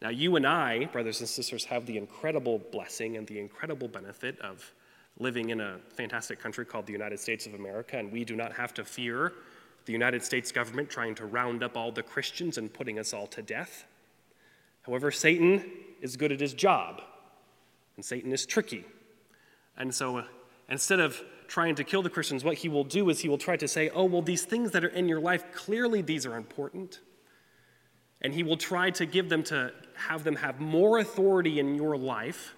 Now, 0.00 0.08
you 0.08 0.36
and 0.36 0.46
I, 0.46 0.86
brothers 0.86 1.20
and 1.20 1.28
sisters, 1.28 1.66
have 1.66 1.84
the 1.84 1.98
incredible 1.98 2.58
blessing 2.72 3.16
and 3.16 3.26
the 3.26 3.38
incredible 3.38 3.88
benefit 3.88 4.38
of 4.40 4.72
living 5.18 5.50
in 5.50 5.60
a 5.60 5.78
fantastic 5.90 6.40
country 6.40 6.64
called 6.64 6.86
the 6.86 6.92
United 6.92 7.20
States 7.20 7.46
of 7.46 7.52
America, 7.52 7.98
and 7.98 8.10
we 8.10 8.24
do 8.24 8.36
not 8.36 8.54
have 8.54 8.72
to 8.74 8.84
fear 8.84 9.34
the 9.86 9.92
United 9.92 10.22
States 10.22 10.52
government 10.52 10.90
trying 10.90 11.14
to 11.16 11.26
round 11.26 11.62
up 11.62 11.76
all 11.76 11.92
the 11.92 12.02
Christians 12.02 12.58
and 12.58 12.72
putting 12.72 12.98
us 12.98 13.12
all 13.12 13.26
to 13.28 13.42
death. 13.42 13.84
However, 14.82 15.10
Satan 15.10 15.64
is 16.00 16.16
good 16.16 16.32
at 16.32 16.40
his 16.40 16.54
job, 16.54 17.02
and 17.96 18.04
Satan 18.04 18.32
is 18.32 18.46
tricky. 18.46 18.84
And 19.76 19.94
so, 19.94 20.18
uh, 20.18 20.24
instead 20.68 21.00
of 21.00 21.20
trying 21.48 21.74
to 21.74 21.84
kill 21.84 22.02
the 22.02 22.10
Christians, 22.10 22.44
what 22.44 22.58
he 22.58 22.68
will 22.68 22.84
do 22.84 23.10
is 23.10 23.20
he 23.20 23.28
will 23.28 23.38
try 23.38 23.56
to 23.56 23.68
say, 23.68 23.90
oh, 23.90 24.04
well, 24.04 24.22
these 24.22 24.44
things 24.44 24.70
that 24.70 24.84
are 24.84 24.88
in 24.88 25.08
your 25.08 25.20
life, 25.20 25.52
clearly 25.52 26.02
these 26.02 26.24
are 26.24 26.36
important. 26.36 27.00
And 28.22 28.34
he 28.34 28.42
will 28.42 28.56
try 28.56 28.90
to 28.90 29.06
give 29.06 29.28
them 29.28 29.42
to 29.44 29.72
have 29.94 30.24
them 30.24 30.36
have 30.36 30.60
more 30.60 30.98
authority 30.98 31.58
in 31.58 31.74
your 31.74 31.96
life 31.96 32.54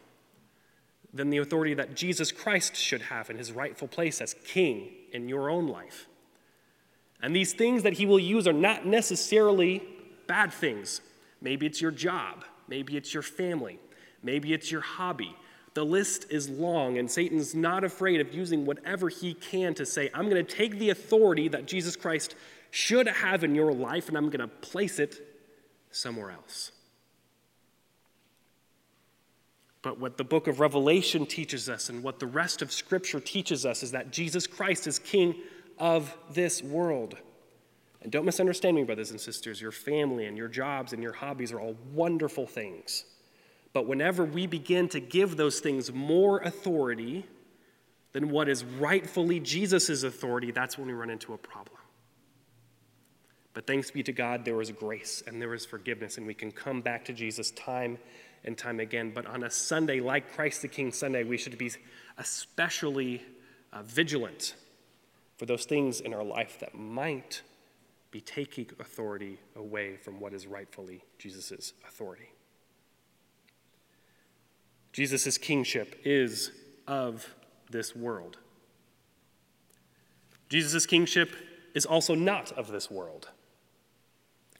than 1.14 1.30
the 1.30 1.38
authority 1.38 1.74
that 1.74 1.94
Jesus 1.94 2.32
Christ 2.32 2.74
should 2.74 3.02
have 3.02 3.30
in 3.30 3.36
his 3.36 3.52
rightful 3.52 3.88
place 3.88 4.20
as 4.20 4.34
king 4.34 4.90
in 5.12 5.28
your 5.28 5.50
own 5.50 5.68
life. 5.68 6.08
And 7.22 7.34
these 7.34 7.52
things 7.52 7.84
that 7.84 7.94
he 7.94 8.04
will 8.04 8.18
use 8.18 8.48
are 8.48 8.52
not 8.52 8.84
necessarily 8.84 9.82
bad 10.26 10.52
things. 10.52 11.00
Maybe 11.40 11.66
it's 11.66 11.80
your 11.80 11.92
job, 11.92 12.44
maybe 12.68 12.96
it's 12.96 13.14
your 13.14 13.22
family, 13.22 13.78
maybe 14.22 14.52
it's 14.52 14.70
your 14.70 14.80
hobby. 14.80 15.34
The 15.74 15.84
list 15.84 16.26
is 16.30 16.50
long, 16.50 16.98
and 16.98 17.10
Satan's 17.10 17.54
not 17.54 17.82
afraid 17.82 18.20
of 18.20 18.34
using 18.34 18.66
whatever 18.66 19.08
he 19.08 19.32
can 19.32 19.72
to 19.74 19.86
say, 19.86 20.10
I'm 20.12 20.28
going 20.28 20.44
to 20.44 20.56
take 20.56 20.78
the 20.78 20.90
authority 20.90 21.48
that 21.48 21.66
Jesus 21.66 21.96
Christ 21.96 22.34
should 22.70 23.06
have 23.06 23.44
in 23.44 23.54
your 23.54 23.72
life 23.72 24.08
and 24.08 24.16
I'm 24.16 24.26
going 24.26 24.40
to 24.40 24.48
place 24.48 24.98
it 24.98 25.16
somewhere 25.90 26.30
else. 26.30 26.72
But 29.82 29.98
what 29.98 30.16
the 30.16 30.24
book 30.24 30.46
of 30.46 30.60
Revelation 30.60 31.26
teaches 31.26 31.68
us 31.68 31.88
and 31.88 32.02
what 32.02 32.18
the 32.20 32.26
rest 32.26 32.62
of 32.62 32.72
Scripture 32.72 33.20
teaches 33.20 33.66
us 33.66 33.82
is 33.82 33.90
that 33.92 34.10
Jesus 34.12 34.46
Christ 34.46 34.86
is 34.86 34.98
King 34.98 35.34
of 35.78 36.16
this 36.30 36.62
world. 36.62 37.16
And 38.02 38.10
don't 38.10 38.24
misunderstand 38.24 38.76
me, 38.76 38.82
brothers 38.82 39.10
and 39.10 39.20
sisters. 39.20 39.60
Your 39.60 39.72
family 39.72 40.26
and 40.26 40.36
your 40.36 40.48
jobs 40.48 40.92
and 40.92 41.02
your 41.02 41.12
hobbies 41.12 41.52
are 41.52 41.60
all 41.60 41.76
wonderful 41.92 42.46
things. 42.46 43.04
But 43.72 43.86
whenever 43.86 44.24
we 44.24 44.46
begin 44.46 44.88
to 44.90 45.00
give 45.00 45.36
those 45.36 45.60
things 45.60 45.92
more 45.92 46.40
authority 46.40 47.24
than 48.12 48.28
what 48.28 48.48
is 48.48 48.64
rightfully 48.64 49.40
Jesus' 49.40 50.02
authority, 50.02 50.50
that's 50.50 50.76
when 50.76 50.88
we 50.88 50.92
run 50.92 51.10
into 51.10 51.32
a 51.32 51.38
problem. 51.38 51.78
But 53.54 53.66
thanks 53.66 53.90
be 53.90 54.02
to 54.02 54.12
God, 54.12 54.44
there 54.44 54.60
is 54.60 54.70
grace 54.70 55.22
and 55.26 55.40
there 55.40 55.54
is 55.54 55.64
forgiveness, 55.64 56.18
and 56.18 56.26
we 56.26 56.34
can 56.34 56.50
come 56.50 56.80
back 56.80 57.04
to 57.06 57.12
Jesus 57.12 57.50
time 57.52 57.98
and 58.44 58.56
time 58.56 58.80
again. 58.80 59.12
But 59.14 59.26
on 59.26 59.44
a 59.44 59.50
Sunday 59.50 60.00
like 60.00 60.34
Christ 60.34 60.62
the 60.62 60.68
King 60.68 60.90
Sunday, 60.90 61.22
we 61.22 61.36
should 61.36 61.56
be 61.56 61.70
especially 62.18 63.22
uh, 63.72 63.82
vigilant 63.82 64.54
for 65.42 65.46
those 65.46 65.64
things 65.64 66.00
in 66.00 66.14
our 66.14 66.22
life 66.22 66.61
that 66.61 66.72
might 66.72 67.42
be 68.12 68.20
taking 68.20 68.64
authority 68.78 69.40
away 69.56 69.96
from 69.96 70.20
what 70.20 70.32
is 70.32 70.46
rightfully 70.46 71.02
Jesus' 71.18 71.72
authority. 71.84 72.30
Jesus' 74.92 75.37
kingship 75.38 76.00
is 76.04 76.52
of 76.87 77.34
this 77.68 77.96
world. 77.96 78.38
Jesus' 80.49 80.87
kingship 80.87 81.34
is 81.75 81.87
also 81.87 82.14
not 82.14 82.52
of 82.52 82.68
this 82.68 82.88
world. 82.88 83.30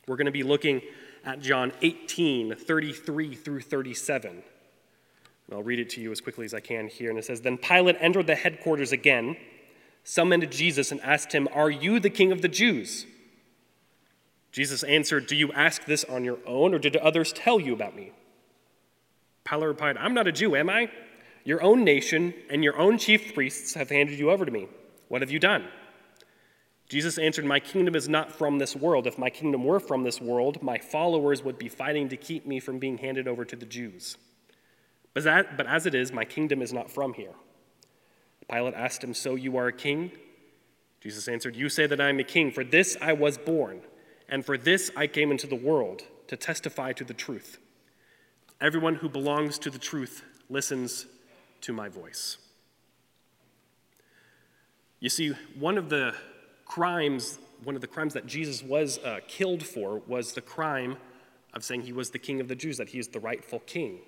We're 0.09 0.17
going 0.17 0.27
to 0.27 0.33
be 0.33 0.43
looking 0.43 0.83
at 1.25 1.41
John 1.41 1.71
18, 1.81 2.57
33 2.57 3.35
through 3.37 3.61
37. 3.61 4.43
I'll 5.53 5.63
read 5.63 5.79
it 5.79 5.91
to 5.91 6.01
you 6.01 6.11
as 6.11 6.21
quickly 6.21 6.45
as 6.45 6.55
I 6.55 6.61
can 6.61 6.89
here. 6.89 7.11
And 7.11 7.21
it 7.21 7.25
says 7.25 7.43
Then 7.43 7.57
Pilate 7.57 7.99
entered 8.01 8.27
the 8.27 8.35
headquarters 8.35 8.91
again, 8.91 9.37
summoned 10.05 10.51
Jesus, 10.51 10.91
and 10.93 11.01
asked 11.01 11.33
him, 11.33 11.49
Are 11.53 11.71
you 11.71 12.01
the 12.01 12.11
king 12.11 12.33
of 12.33 12.43
the 12.43 12.49
Jews? 12.49 13.07
Jesus 14.53 14.83
answered, 14.83 15.27
Do 15.27 15.37
you 15.37 15.53
ask 15.53 15.85
this 15.85 16.05
on 16.05 16.25
your 16.25 16.39
own, 16.47 16.75
or 16.75 16.79
did 16.79 16.97
others 16.97 17.33
tell 17.33 17.59
you 17.59 17.73
about 17.73 17.97
me? 17.97 18.13
Pilate 19.45 19.69
replied, 19.69 19.97
I'm 19.97 20.15
not 20.15 20.27
a 20.27 20.33
Jew, 20.33 20.55
am 20.55 20.71
I? 20.71 20.91
Your 21.45 21.63
own 21.63 21.85
nation 21.85 22.35
and 22.51 22.63
your 22.63 22.79
own 22.79 22.99
chief 22.99 23.35
priests 23.35 23.75
have 23.75 23.91
handed 23.91 24.19
you 24.19 24.31
over 24.31 24.45
to 24.45 24.53
me. 24.53 24.69
What 25.09 25.23
have 25.23 25.31
you 25.31 25.39
done? 25.39 25.67
Jesus 26.89 27.19
answered, 27.19 27.45
My 27.45 27.59
kingdom 27.59 27.97
is 27.97 28.09
not 28.09 28.31
from 28.31 28.59
this 28.59 28.77
world. 28.77 29.07
If 29.07 29.19
my 29.19 29.31
kingdom 29.31 29.65
were 29.65 29.81
from 29.81 30.05
this 30.05 30.21
world, 30.21 30.63
my 30.63 30.79
followers 30.79 31.43
would 31.43 31.59
be 31.59 31.69
fighting 31.69 32.09
to 32.11 32.17
keep 32.17 32.47
me 32.47 32.61
from 32.61 32.79
being 32.79 32.99
handed 32.99 33.27
over 33.27 33.45
to 33.45 33.57
the 33.57 33.67
Jews. 33.67 34.17
But, 35.15 35.25
that, 35.25 35.57
but 35.57 35.67
as 35.67 35.87
it 35.87 35.95
is, 35.95 36.13
my 36.13 36.25
kingdom 36.25 36.63
is 36.63 36.73
not 36.73 36.91
from 36.91 37.15
here. 37.15 37.33
Pilate 38.51 38.75
asked 38.75 39.03
him, 39.03 39.15
So 39.15 39.35
you 39.35 39.57
are 39.57 39.69
a 39.69 39.73
king? 39.73 40.13
Jesus 41.01 41.27
answered, 41.29 41.57
You 41.57 41.69
say 41.69 41.87
that 41.87 42.01
I 42.01 42.09
am 42.09 42.19
a 42.21 42.25
king. 42.25 42.51
For 42.51 42.65
this 42.65 42.97
I 43.01 43.13
was 43.13 43.39
born, 43.39 43.81
and 44.29 44.45
for 44.45 44.57
this 44.57 44.91
I 44.97 45.07
came 45.07 45.31
into 45.31 45.47
the 45.47 45.57
world, 45.57 46.03
to 46.29 46.37
testify 46.37 46.93
to 46.93 47.05
the 47.05 47.15
truth. 47.15 47.59
Everyone 48.61 48.95
who 48.95 49.09
belongs 49.09 49.59
to 49.59 49.71
the 49.71 49.79
truth 49.79 50.23
listens 50.49 51.07
to 51.63 51.73
my 51.73 51.89
voice. 51.89 52.39
You 55.01 55.09
see, 55.09 55.33
one 55.59 55.79
of 55.79 55.89
the 55.89 56.15
crimes, 56.65 57.39
one 57.65 57.75
of 57.75 57.81
the 57.81 57.89
crimes 57.89 58.15
that 58.15 58.27
Jesus 58.27 58.63
was 58.63 58.99
uh, 58.99 59.19
killed 59.27 59.65
for 59.65 59.99
was 60.07 60.33
the 60.33 60.41
crime 60.41 60.97
of 61.53 61.65
saying 61.65 61.83
he 61.83 61.93
was 61.93 62.11
the 62.11 62.19
king 62.19 62.41
of 62.41 62.49
the 62.49 62.55
Jews, 62.55 62.79
that 62.79 62.91
he 62.91 62.99
is 62.99 63.09
the 63.09 63.21
rightful 63.21 63.59
king. 63.61 63.99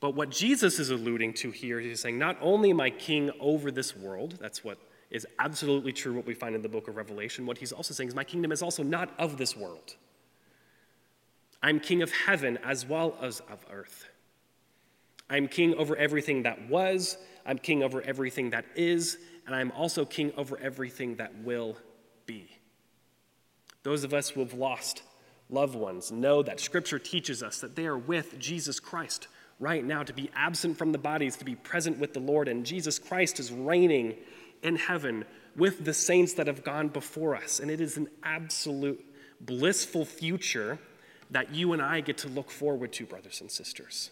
But 0.00 0.14
what 0.14 0.30
Jesus 0.30 0.78
is 0.78 0.90
alluding 0.90 1.34
to 1.34 1.50
here, 1.50 1.78
he's 1.78 2.00
saying, 2.00 2.18
not 2.18 2.38
only 2.40 2.70
am 2.70 2.80
I 2.80 2.90
king 2.90 3.30
over 3.38 3.70
this 3.70 3.94
world, 3.94 4.38
that's 4.40 4.64
what 4.64 4.78
is 5.10 5.26
absolutely 5.38 5.92
true, 5.92 6.14
what 6.14 6.24
we 6.24 6.34
find 6.34 6.54
in 6.54 6.62
the 6.62 6.68
book 6.68 6.88
of 6.88 6.96
Revelation. 6.96 7.44
What 7.44 7.58
he's 7.58 7.72
also 7.72 7.92
saying 7.92 8.08
is, 8.08 8.14
my 8.14 8.24
kingdom 8.24 8.50
is 8.50 8.62
also 8.62 8.82
not 8.82 9.10
of 9.18 9.36
this 9.36 9.56
world. 9.56 9.96
I'm 11.62 11.80
king 11.80 12.00
of 12.00 12.10
heaven 12.10 12.58
as 12.64 12.86
well 12.86 13.18
as 13.20 13.40
of 13.40 13.64
earth. 13.70 14.08
I'm 15.28 15.46
king 15.48 15.74
over 15.74 15.94
everything 15.96 16.44
that 16.44 16.68
was, 16.68 17.18
I'm 17.44 17.58
king 17.58 17.82
over 17.82 18.00
everything 18.02 18.50
that 18.50 18.64
is, 18.74 19.18
and 19.46 19.54
I'm 19.54 19.70
also 19.72 20.04
king 20.04 20.32
over 20.36 20.58
everything 20.58 21.16
that 21.16 21.34
will 21.42 21.76
be. 22.24 22.48
Those 23.82 24.04
of 24.04 24.14
us 24.14 24.30
who 24.30 24.40
have 24.40 24.54
lost 24.54 25.02
loved 25.50 25.74
ones 25.74 26.10
know 26.10 26.42
that 26.42 26.60
Scripture 26.60 26.98
teaches 26.98 27.42
us 27.42 27.60
that 27.60 27.76
they 27.76 27.86
are 27.86 27.98
with 27.98 28.38
Jesus 28.38 28.80
Christ 28.80 29.28
right 29.60 29.84
now, 29.84 30.02
to 30.02 30.12
be 30.12 30.30
absent 30.34 30.76
from 30.76 30.90
the 30.90 30.98
bodies, 30.98 31.36
to 31.36 31.44
be 31.44 31.54
present 31.54 31.98
with 31.98 32.14
the 32.14 32.20
Lord, 32.20 32.48
and 32.48 32.66
Jesus 32.66 32.98
Christ 32.98 33.38
is 33.38 33.52
reigning 33.52 34.16
in 34.62 34.76
heaven 34.76 35.24
with 35.54 35.84
the 35.84 35.94
saints 35.94 36.32
that 36.34 36.46
have 36.46 36.64
gone 36.64 36.88
before 36.88 37.36
us. 37.36 37.60
And 37.60 37.70
it 37.70 37.80
is 37.80 37.96
an 37.96 38.08
absolute 38.22 39.04
blissful 39.40 40.04
future 40.04 40.78
that 41.30 41.54
you 41.54 41.72
and 41.72 41.80
I 41.82 42.00
get 42.00 42.18
to 42.18 42.28
look 42.28 42.50
forward 42.50 42.92
to, 42.94 43.06
brothers 43.06 43.40
and 43.40 43.50
sisters. 43.50 44.10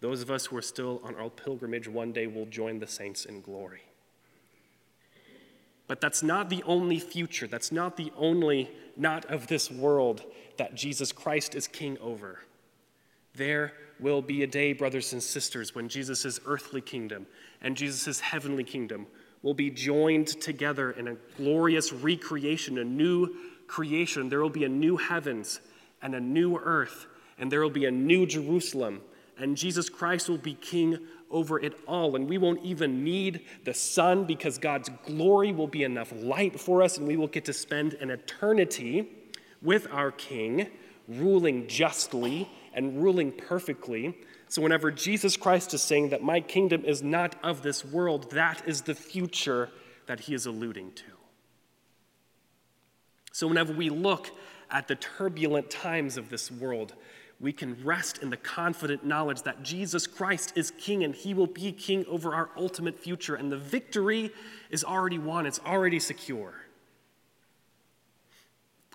Those 0.00 0.22
of 0.22 0.30
us 0.30 0.46
who 0.46 0.56
are 0.56 0.62
still 0.62 1.00
on 1.04 1.14
our 1.14 1.28
pilgrimage 1.28 1.86
one 1.86 2.12
day 2.12 2.26
will 2.26 2.46
join 2.46 2.78
the 2.78 2.86
saints 2.86 3.24
in 3.26 3.42
glory. 3.42 3.82
But 5.86 6.00
that's 6.00 6.22
not 6.22 6.48
the 6.48 6.62
only 6.64 6.98
future. 6.98 7.46
That's 7.46 7.72
not 7.72 7.96
the 7.96 8.12
only 8.16 8.70
not 8.96 9.24
of 9.26 9.48
this 9.48 9.70
world 9.70 10.22
that 10.56 10.74
Jesus 10.74 11.12
Christ 11.12 11.54
is 11.54 11.66
king 11.66 11.98
over. 12.00 12.40
There 13.34 13.72
will 14.00 14.22
be 14.22 14.42
a 14.42 14.46
day, 14.46 14.72
brothers 14.72 15.12
and 15.12 15.22
sisters, 15.22 15.74
when 15.74 15.88
Jesus' 15.88 16.40
earthly 16.46 16.80
kingdom 16.80 17.26
and 17.60 17.76
Jesus' 17.76 18.20
heavenly 18.20 18.64
kingdom 18.64 19.06
will 19.42 19.54
be 19.54 19.70
joined 19.70 20.28
together 20.28 20.90
in 20.92 21.08
a 21.08 21.16
glorious 21.36 21.92
recreation, 21.92 22.78
a 22.78 22.84
new 22.84 23.34
creation. 23.66 24.28
There 24.28 24.40
will 24.40 24.50
be 24.50 24.64
a 24.64 24.68
new 24.68 24.96
heavens 24.96 25.60
and 26.02 26.14
a 26.14 26.20
new 26.20 26.56
earth, 26.56 27.06
and 27.38 27.50
there 27.50 27.60
will 27.60 27.70
be 27.70 27.86
a 27.86 27.90
new 27.90 28.26
Jerusalem, 28.26 29.00
and 29.38 29.56
Jesus 29.56 29.88
Christ 29.88 30.28
will 30.28 30.38
be 30.38 30.54
king 30.54 30.98
over 31.30 31.58
it 31.58 31.74
all. 31.86 32.16
And 32.16 32.28
we 32.28 32.36
won't 32.36 32.62
even 32.62 33.04
need 33.04 33.42
the 33.64 33.72
sun 33.72 34.24
because 34.24 34.58
God's 34.58 34.90
glory 35.06 35.52
will 35.52 35.68
be 35.68 35.84
enough 35.84 36.12
light 36.14 36.58
for 36.60 36.82
us, 36.82 36.98
and 36.98 37.06
we 37.06 37.16
will 37.16 37.28
get 37.28 37.44
to 37.46 37.52
spend 37.52 37.94
an 37.94 38.10
eternity 38.10 39.08
with 39.62 39.86
our 39.92 40.10
king, 40.10 40.66
ruling 41.08 41.66
justly 41.66 42.48
and 42.72 43.02
ruling 43.02 43.32
perfectly. 43.32 44.16
So, 44.48 44.62
whenever 44.62 44.90
Jesus 44.90 45.36
Christ 45.36 45.74
is 45.74 45.82
saying 45.82 46.10
that 46.10 46.22
my 46.22 46.40
kingdom 46.40 46.84
is 46.84 47.02
not 47.02 47.36
of 47.42 47.62
this 47.62 47.84
world, 47.84 48.30
that 48.32 48.62
is 48.66 48.82
the 48.82 48.94
future 48.94 49.70
that 50.06 50.20
he 50.20 50.34
is 50.34 50.46
alluding 50.46 50.92
to. 50.92 51.04
So, 53.32 53.46
whenever 53.46 53.72
we 53.72 53.90
look 53.90 54.30
at 54.70 54.88
the 54.88 54.96
turbulent 54.96 55.70
times 55.70 56.16
of 56.16 56.30
this 56.30 56.50
world, 56.50 56.94
we 57.40 57.52
can 57.52 57.82
rest 57.82 58.18
in 58.18 58.28
the 58.30 58.36
confident 58.36 59.04
knowledge 59.04 59.42
that 59.42 59.62
Jesus 59.62 60.06
Christ 60.06 60.52
is 60.56 60.72
king 60.72 61.04
and 61.04 61.14
he 61.14 61.32
will 61.32 61.46
be 61.46 61.72
king 61.72 62.04
over 62.06 62.34
our 62.34 62.50
ultimate 62.56 62.98
future. 62.98 63.34
And 63.34 63.50
the 63.50 63.56
victory 63.56 64.30
is 64.68 64.84
already 64.84 65.18
won, 65.18 65.46
it's 65.46 65.60
already 65.60 65.98
secure. 65.98 66.54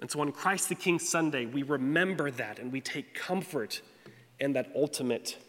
And 0.06 0.12
so 0.12 0.22
on 0.22 0.32
Christ 0.32 0.70
the 0.70 0.76
King 0.76 1.00
Sunday, 1.00 1.48
we 1.48 1.64
remember 1.64 2.30
that 2.30 2.60
and 2.60 2.72
we 2.72 2.80
take 2.80 3.16
comfort 3.16 3.82
in 4.40 4.54
that 4.54 4.72
ultimate 4.76 5.40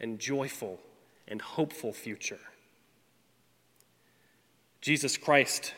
and 0.00 0.18
joyful 0.18 0.80
and 1.28 1.40
hopeful 1.40 1.92
future. 1.92 2.40
Jesus 4.80 5.16
Christ, 5.16 5.74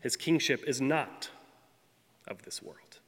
his 0.00 0.16
kingship 0.16 0.64
is 0.66 0.80
not 0.80 1.30
of 2.26 2.42
this 2.42 2.60
world. 2.60 2.98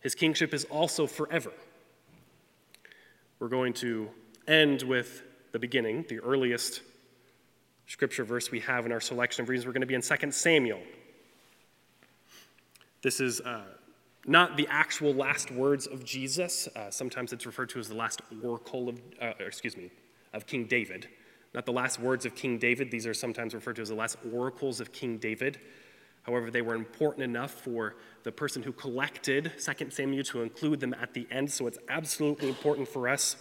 His 0.00 0.14
kingship 0.14 0.54
is 0.54 0.64
also 0.64 1.06
forever. 1.06 1.52
We're 3.38 3.48
going 3.48 3.74
to 3.74 4.08
end 4.48 4.80
with 4.80 5.22
the 5.52 5.58
beginning, 5.58 6.06
the 6.08 6.20
earliest 6.20 6.80
scripture 7.86 8.24
verse 8.24 8.50
we 8.50 8.60
have 8.60 8.86
in 8.86 8.92
our 8.92 9.00
selection 9.02 9.42
of 9.42 9.50
reasons. 9.50 9.66
We're 9.66 9.74
going 9.74 9.82
to 9.82 9.86
be 9.86 9.92
in 9.92 10.00
2 10.00 10.32
Samuel. 10.32 10.80
This 13.02 13.18
is 13.18 13.40
uh, 13.40 13.62
not 14.26 14.56
the 14.56 14.68
actual 14.70 15.12
last 15.12 15.50
words 15.50 15.88
of 15.88 16.04
Jesus. 16.04 16.68
Uh, 16.68 16.90
sometimes 16.90 17.32
it's 17.32 17.44
referred 17.46 17.68
to 17.70 17.80
as 17.80 17.88
the 17.88 17.96
last 17.96 18.22
oracle 18.44 18.88
of, 18.88 19.00
uh, 19.20 19.32
excuse 19.40 19.76
me, 19.76 19.90
of 20.32 20.46
King 20.46 20.66
David. 20.66 21.08
Not 21.52 21.66
the 21.66 21.72
last 21.72 21.98
words 21.98 22.24
of 22.24 22.36
King 22.36 22.58
David. 22.58 22.90
These 22.90 23.06
are 23.06 23.14
sometimes 23.14 23.54
referred 23.54 23.76
to 23.76 23.82
as 23.82 23.88
the 23.88 23.96
last 23.96 24.16
oracles 24.32 24.80
of 24.80 24.92
King 24.92 25.18
David. 25.18 25.58
However, 26.22 26.50
they 26.50 26.62
were 26.62 26.76
important 26.76 27.24
enough 27.24 27.50
for 27.50 27.96
the 28.22 28.30
person 28.30 28.62
who 28.62 28.72
collected 28.72 29.52
2 29.58 29.90
Samuel 29.90 30.22
to 30.24 30.42
include 30.42 30.78
them 30.78 30.94
at 30.94 31.12
the 31.12 31.26
end. 31.30 31.50
So 31.50 31.66
it's 31.66 31.78
absolutely 31.88 32.48
important 32.48 32.86
for 32.86 33.08
us 33.08 33.36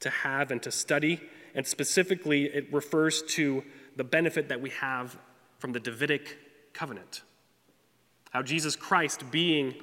to 0.00 0.08
have 0.08 0.50
and 0.50 0.62
to 0.62 0.70
study. 0.70 1.20
And 1.54 1.66
specifically, 1.66 2.44
it 2.44 2.72
refers 2.72 3.22
to 3.34 3.62
the 3.94 4.04
benefit 4.04 4.48
that 4.48 4.60
we 4.60 4.70
have 4.70 5.18
from 5.58 5.72
the 5.72 5.80
Davidic 5.80 6.38
covenant. 6.72 7.22
How 8.36 8.42
Jesus 8.42 8.76
Christ, 8.76 9.30
being 9.30 9.76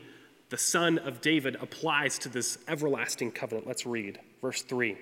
the 0.49 0.59
son 0.59 0.99
of 0.99 1.21
David, 1.21 1.57
applies 1.59 2.19
to 2.19 2.29
this 2.29 2.59
everlasting 2.67 3.31
covenant. 3.31 3.65
Let's 3.65 3.87
read. 3.87 4.19
Verse 4.43 4.61
3 4.61 4.95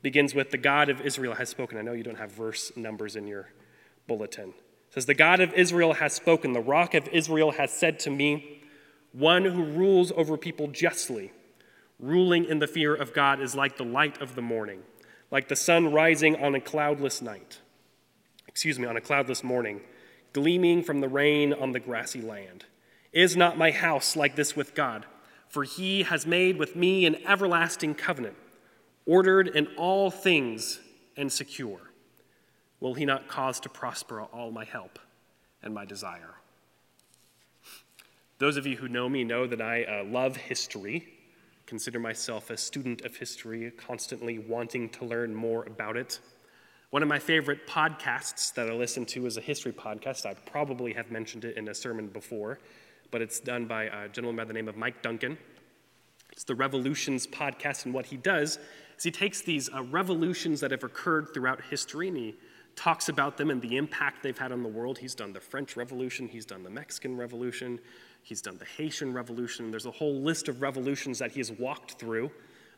begins 0.00 0.32
with, 0.32 0.52
The 0.52 0.58
God 0.58 0.88
of 0.88 1.00
Israel 1.00 1.34
has 1.34 1.48
spoken. 1.48 1.76
I 1.76 1.82
know 1.82 1.90
you 1.90 2.04
don't 2.04 2.18
have 2.18 2.30
verse 2.30 2.70
numbers 2.76 3.16
in 3.16 3.26
your 3.26 3.50
bulletin 4.06 4.54
says, 4.90 5.06
The 5.06 5.14
God 5.14 5.40
of 5.40 5.52
Israel 5.54 5.94
has 5.94 6.12
spoken. 6.12 6.52
The 6.52 6.60
rock 6.60 6.94
of 6.94 7.08
Israel 7.08 7.50
has 7.50 7.72
said 7.72 7.98
to 7.98 8.10
me, 8.10 8.62
One 9.10 9.44
who 9.44 9.64
rules 9.64 10.12
over 10.12 10.36
people 10.36 10.68
justly, 10.68 11.32
ruling 11.98 12.44
in 12.44 12.60
the 12.60 12.68
fear 12.68 12.94
of 12.94 13.12
God, 13.12 13.40
is 13.40 13.56
like 13.56 13.76
the 13.76 13.84
light 13.84 14.22
of 14.22 14.36
the 14.36 14.42
morning, 14.42 14.82
like 15.32 15.48
the 15.48 15.56
sun 15.56 15.90
rising 15.90 16.36
on 16.36 16.54
a 16.54 16.60
cloudless 16.60 17.20
night. 17.20 17.58
Excuse 18.46 18.78
me, 18.78 18.86
on 18.86 18.96
a 18.96 19.00
cloudless 19.00 19.42
morning, 19.42 19.80
gleaming 20.32 20.84
from 20.84 21.00
the 21.00 21.08
rain 21.08 21.52
on 21.52 21.72
the 21.72 21.80
grassy 21.80 22.20
land. 22.20 22.66
Is 23.14 23.36
not 23.36 23.56
my 23.56 23.70
house 23.70 24.16
like 24.16 24.36
this 24.36 24.54
with 24.54 24.74
God? 24.74 25.06
For 25.48 25.62
he 25.62 26.02
has 26.02 26.26
made 26.26 26.58
with 26.58 26.76
me 26.76 27.06
an 27.06 27.16
everlasting 27.26 27.94
covenant, 27.94 28.36
ordered 29.06 29.48
in 29.48 29.68
all 29.76 30.10
things 30.10 30.80
and 31.16 31.32
secure 31.32 31.80
will 32.80 32.92
he 32.92 33.06
not 33.06 33.28
cause 33.28 33.60
to 33.60 33.68
prosper 33.70 34.20
all 34.20 34.50
my 34.50 34.64
help 34.64 34.98
and 35.62 35.72
my 35.72 35.86
desire? 35.86 36.34
Those 38.36 38.58
of 38.58 38.66
you 38.66 38.76
who 38.76 38.88
know 38.88 39.08
me 39.08 39.24
know 39.24 39.46
that 39.46 39.62
I 39.62 39.84
uh, 39.84 40.04
love 40.04 40.36
history, 40.36 41.08
consider 41.64 41.98
myself 41.98 42.50
a 42.50 42.58
student 42.58 43.00
of 43.00 43.16
history, 43.16 43.70
constantly 43.70 44.38
wanting 44.38 44.90
to 44.90 45.06
learn 45.06 45.34
more 45.34 45.64
about 45.64 45.96
it. 45.96 46.20
One 46.90 47.02
of 47.02 47.08
my 47.08 47.18
favorite 47.18 47.66
podcasts 47.66 48.52
that 48.52 48.68
I 48.68 48.74
listen 48.74 49.06
to 49.06 49.24
is 49.24 49.38
a 49.38 49.40
history 49.40 49.72
podcast. 49.72 50.26
I 50.26 50.34
probably 50.34 50.92
have 50.92 51.10
mentioned 51.10 51.46
it 51.46 51.56
in 51.56 51.68
a 51.68 51.74
sermon 51.74 52.08
before, 52.08 52.58
but 53.14 53.22
it's 53.22 53.38
done 53.38 53.64
by 53.64 53.84
a 53.84 54.08
gentleman 54.08 54.34
by 54.34 54.44
the 54.44 54.52
name 54.52 54.66
of 54.66 54.76
Mike 54.76 55.00
Duncan. 55.00 55.38
It's 56.32 56.42
the 56.42 56.56
Revolutions 56.56 57.28
podcast, 57.28 57.84
and 57.84 57.94
what 57.94 58.06
he 58.06 58.16
does 58.16 58.58
is 58.96 59.04
he 59.04 59.12
takes 59.12 59.40
these 59.40 59.72
uh, 59.72 59.84
revolutions 59.84 60.58
that 60.58 60.72
have 60.72 60.82
occurred 60.82 61.28
throughout 61.32 61.60
history 61.70 62.08
and 62.08 62.16
he 62.16 62.34
talks 62.74 63.08
about 63.08 63.36
them 63.36 63.50
and 63.50 63.62
the 63.62 63.76
impact 63.76 64.24
they've 64.24 64.36
had 64.36 64.50
on 64.50 64.64
the 64.64 64.68
world. 64.68 64.98
He's 64.98 65.14
done 65.14 65.32
the 65.32 65.38
French 65.38 65.76
Revolution, 65.76 66.26
he's 66.26 66.44
done 66.44 66.64
the 66.64 66.70
Mexican 66.70 67.16
Revolution, 67.16 67.78
he's 68.24 68.42
done 68.42 68.58
the 68.58 68.64
Haitian 68.64 69.12
Revolution. 69.12 69.70
There's 69.70 69.86
a 69.86 69.92
whole 69.92 70.20
list 70.20 70.48
of 70.48 70.60
revolutions 70.60 71.20
that 71.20 71.30
he 71.30 71.38
has 71.38 71.52
walked 71.52 71.92
through. 72.00 72.32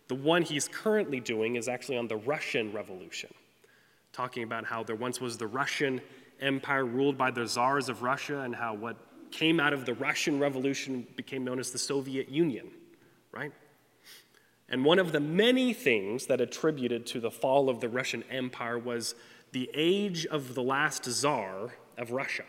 The 0.09 0.17
one 0.17 0.43
he's 0.43 0.69
currently 0.69 1.19
doing 1.19 1.57
is 1.57 1.67
actually 1.67 1.97
on 1.97 2.09
the 2.09 2.17
Russian 2.17 2.75
Revolution, 2.75 3.33
talking 4.13 4.43
about 4.43 4.67
how 4.67 4.83
there 4.83 4.97
once 4.97 5.19
was 5.19 5.39
the 5.39 5.47
Russian 5.47 6.03
Empire 6.43 6.85
ruled 6.85 7.17
by 7.17 7.31
the 7.31 7.47
czars 7.47 7.89
of 7.89 8.03
Russia, 8.03 8.41
and 8.41 8.55
how 8.55 8.75
what 8.75 8.99
came 9.31 9.61
out 9.61 9.73
of 9.73 9.87
the 9.87 9.95
Russian 9.95 10.39
Revolution 10.39 11.07
became 11.17 11.45
known 11.45 11.59
as 11.59 11.71
the 11.71 11.79
Soviet 11.79 12.29
Union, 12.29 12.69
right? 13.33 13.53
And 14.69 14.85
one 14.85 14.99
of 14.99 15.13
the 15.13 15.21
many 15.21 15.73
things 15.73 16.27
that 16.27 16.41
attributed 16.41 17.07
to 17.07 17.21
the 17.21 17.31
fall 17.31 17.69
of 17.69 17.81
the 17.81 17.89
Russian 17.89 18.25
Empire 18.31 18.79
was 18.79 19.15
the 19.53 19.71
age 19.75 20.27
of 20.27 20.55
the 20.55 20.63
last 20.63 21.05
czar 21.05 21.75
of 21.97 22.11
Russia. 22.11 22.45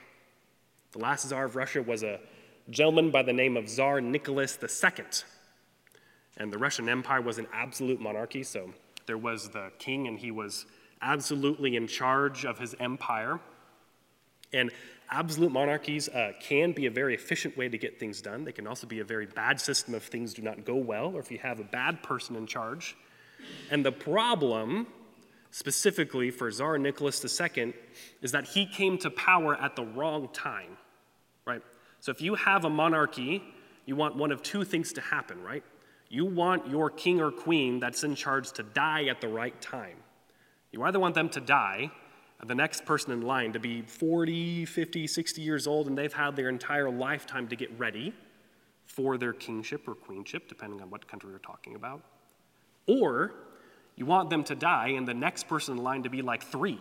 The 0.93 0.99
last 0.99 1.27
czar 1.27 1.45
of 1.45 1.55
Russia 1.55 1.81
was 1.81 2.03
a 2.03 2.19
gentleman 2.69 3.11
by 3.11 3.21
the 3.21 3.33
name 3.33 3.55
of 3.55 3.67
Tsar 3.69 4.01
Nicholas 4.01 4.57
II. 4.61 5.05
And 6.37 6.51
the 6.51 6.57
Russian 6.57 6.89
Empire 6.89 7.21
was 7.21 7.37
an 7.37 7.47
absolute 7.53 7.99
monarchy, 7.99 8.43
so 8.43 8.73
there 9.05 9.17
was 9.17 9.49
the 9.49 9.71
king, 9.79 10.07
and 10.07 10.19
he 10.19 10.31
was 10.31 10.65
absolutely 11.01 11.75
in 11.75 11.87
charge 11.87 12.45
of 12.45 12.59
his 12.59 12.75
empire. 12.79 13.39
And 14.53 14.71
absolute 15.09 15.51
monarchies 15.51 16.09
uh, 16.09 16.33
can 16.39 16.71
be 16.71 16.85
a 16.85 16.91
very 16.91 17.15
efficient 17.15 17.57
way 17.57 17.69
to 17.69 17.77
get 17.77 17.99
things 17.99 18.21
done. 18.21 18.43
They 18.43 18.51
can 18.51 18.67
also 18.67 18.87
be 18.87 18.99
a 18.99 19.03
very 19.03 19.25
bad 19.25 19.59
system 19.59 19.95
if 19.95 20.03
things 20.03 20.33
do 20.33 20.41
not 20.41 20.65
go 20.65 20.75
well 20.75 21.15
or 21.15 21.19
if 21.19 21.31
you 21.31 21.37
have 21.39 21.59
a 21.59 21.63
bad 21.63 22.03
person 22.03 22.35
in 22.35 22.47
charge. 22.47 22.95
And 23.71 23.85
the 23.85 23.91
problem, 23.91 24.87
specifically 25.51 26.31
for 26.31 26.51
Tsar 26.51 26.77
Nicholas 26.77 27.23
II, 27.23 27.73
is 28.21 28.31
that 28.31 28.47
he 28.47 28.65
came 28.65 28.97
to 28.99 29.09
power 29.09 29.55
at 29.55 29.75
the 29.75 29.83
wrong 29.83 30.29
time, 30.33 30.77
right? 31.45 31.61
So 31.99 32.11
if 32.11 32.21
you 32.21 32.35
have 32.35 32.65
a 32.65 32.69
monarchy, 32.69 33.43
you 33.85 33.95
want 33.95 34.15
one 34.15 34.31
of 34.31 34.43
two 34.43 34.63
things 34.63 34.93
to 34.93 35.01
happen, 35.01 35.41
right? 35.41 35.63
You 36.09 36.25
want 36.25 36.69
your 36.69 36.89
king 36.89 37.19
or 37.19 37.31
queen 37.31 37.79
that's 37.79 38.03
in 38.03 38.15
charge 38.15 38.51
to 38.53 38.63
die 38.63 39.05
at 39.05 39.21
the 39.21 39.27
right 39.27 39.59
time. 39.61 39.97
You 40.71 40.83
either 40.83 40.99
want 40.99 41.15
them 41.15 41.29
to 41.29 41.39
die, 41.39 41.91
the 42.45 42.55
next 42.55 42.85
person 42.85 43.11
in 43.11 43.21
line 43.21 43.53
to 43.53 43.59
be 43.59 43.81
40, 43.81 44.65
50, 44.65 45.07
60 45.07 45.41
years 45.41 45.65
old, 45.65 45.87
and 45.87 45.97
they've 45.97 46.13
had 46.13 46.35
their 46.35 46.49
entire 46.49 46.89
lifetime 46.89 47.47
to 47.47 47.55
get 47.55 47.77
ready 47.79 48.13
for 48.85 49.17
their 49.17 49.33
kingship 49.33 49.87
or 49.87 49.95
queenship, 49.95 50.47
depending 50.47 50.81
on 50.81 50.89
what 50.89 51.07
country 51.07 51.29
you're 51.31 51.39
talking 51.39 51.75
about. 51.75 52.01
Or 52.87 53.33
you 53.95 54.05
want 54.05 54.29
them 54.29 54.43
to 54.45 54.55
die, 54.55 54.89
and 54.89 55.07
the 55.07 55.13
next 55.13 55.47
person 55.47 55.77
in 55.77 55.83
line 55.83 56.03
to 56.03 56.09
be 56.09 56.21
like 56.21 56.43
three, 56.43 56.79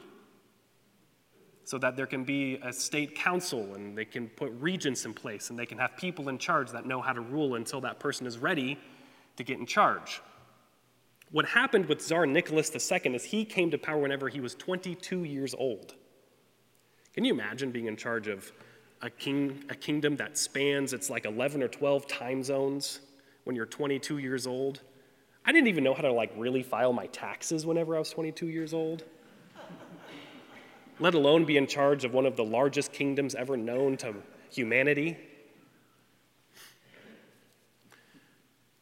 so 1.64 1.78
that 1.78 1.96
there 1.96 2.06
can 2.06 2.22
be 2.22 2.60
a 2.62 2.72
state 2.72 3.16
council 3.16 3.74
and 3.74 3.98
they 3.98 4.04
can 4.04 4.28
put 4.28 4.52
regents 4.60 5.04
in 5.04 5.12
place 5.12 5.50
and 5.50 5.58
they 5.58 5.66
can 5.66 5.78
have 5.78 5.96
people 5.96 6.28
in 6.28 6.38
charge 6.38 6.70
that 6.70 6.86
know 6.86 7.00
how 7.00 7.12
to 7.12 7.20
rule 7.20 7.56
until 7.56 7.80
that 7.80 7.98
person 7.98 8.24
is 8.24 8.38
ready 8.38 8.78
to 9.34 9.42
get 9.42 9.58
in 9.58 9.66
charge. 9.66 10.22
What 11.32 11.46
happened 11.46 11.86
with 11.86 12.00
Tsar 12.00 12.24
Nicholas 12.24 12.70
II 12.70 13.14
is 13.14 13.24
he 13.24 13.44
came 13.44 13.70
to 13.72 13.78
power 13.78 13.98
whenever 13.98 14.28
he 14.28 14.40
was 14.40 14.54
22 14.54 15.24
years 15.24 15.54
old. 15.58 15.94
Can 17.14 17.24
you 17.24 17.32
imagine 17.32 17.72
being 17.72 17.86
in 17.86 17.96
charge 17.96 18.28
of 18.28 18.52
a, 19.02 19.10
king, 19.10 19.64
a 19.68 19.74
kingdom 19.74 20.16
that 20.16 20.38
spans, 20.38 20.92
it's 20.92 21.10
like 21.10 21.24
11 21.24 21.62
or 21.62 21.68
12 21.68 22.06
time 22.06 22.44
zones 22.44 23.00
when 23.44 23.56
you're 23.56 23.66
22 23.66 24.18
years 24.18 24.46
old? 24.46 24.82
I 25.44 25.52
didn't 25.52 25.68
even 25.68 25.82
know 25.82 25.94
how 25.94 26.02
to 26.02 26.12
like 26.12 26.32
really 26.36 26.62
file 26.62 26.92
my 26.92 27.06
taxes 27.06 27.66
whenever 27.66 27.96
I 27.96 27.98
was 27.98 28.10
22 28.10 28.46
years 28.46 28.72
old. 28.72 29.04
Let 30.98 31.14
alone 31.14 31.44
be 31.44 31.56
in 31.56 31.66
charge 31.66 32.04
of 32.04 32.14
one 32.14 32.24
of 32.24 32.36
the 32.36 32.44
largest 32.44 32.92
kingdoms 32.92 33.34
ever 33.34 33.56
known 33.56 33.96
to 33.98 34.14
humanity. 34.50 35.16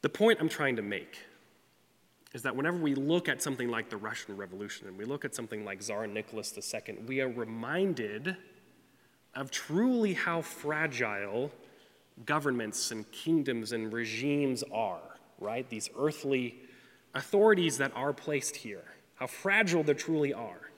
The 0.02 0.09
point 0.09 0.38
I'm 0.40 0.48
trying 0.48 0.76
to 0.76 0.83
make 0.83 1.18
is 2.34 2.42
that 2.42 2.54
whenever 2.54 2.76
we 2.76 2.96
look 2.96 3.28
at 3.28 3.40
something 3.40 3.70
like 3.70 3.88
the 3.88 3.96
Russian 3.96 4.36
Revolution 4.36 4.88
and 4.88 4.98
we 4.98 5.04
look 5.04 5.24
at 5.24 5.34
something 5.36 5.64
like 5.64 5.80
Tsar 5.80 6.08
Nicholas 6.08 6.52
II, 6.74 6.96
we 7.06 7.20
are 7.20 7.28
reminded 7.28 8.36
of 9.36 9.52
truly 9.52 10.14
how 10.14 10.42
fragile 10.42 11.52
governments 12.26 12.90
and 12.90 13.10
kingdoms 13.12 13.70
and 13.70 13.92
regimes 13.92 14.64
are, 14.72 15.16
right? 15.38 15.68
These 15.70 15.88
earthly 15.96 16.56
authorities 17.14 17.78
that 17.78 17.92
are 17.94 18.12
placed 18.12 18.56
here, 18.56 18.84
how 19.14 19.28
fragile 19.28 19.84
they 19.84 19.94
truly 19.94 20.34
are. 20.34 20.70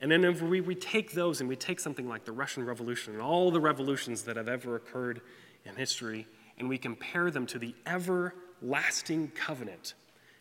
And 0.00 0.10
then 0.10 0.24
if 0.24 0.40
we, 0.40 0.60
we 0.60 0.76
take 0.76 1.12
those 1.12 1.40
and 1.40 1.48
we 1.48 1.56
take 1.56 1.80
something 1.80 2.08
like 2.08 2.24
the 2.24 2.32
Russian 2.32 2.64
Revolution 2.64 3.12
and 3.12 3.22
all 3.22 3.50
the 3.50 3.60
revolutions 3.60 4.22
that 4.22 4.36
have 4.36 4.48
ever 4.48 4.76
occurred 4.76 5.20
in 5.64 5.74
history, 5.74 6.28
and 6.58 6.68
we 6.68 6.78
compare 6.78 7.30
them 7.32 7.44
to 7.46 7.58
the 7.58 7.74
everlasting 7.86 9.32
covenant 9.34 9.94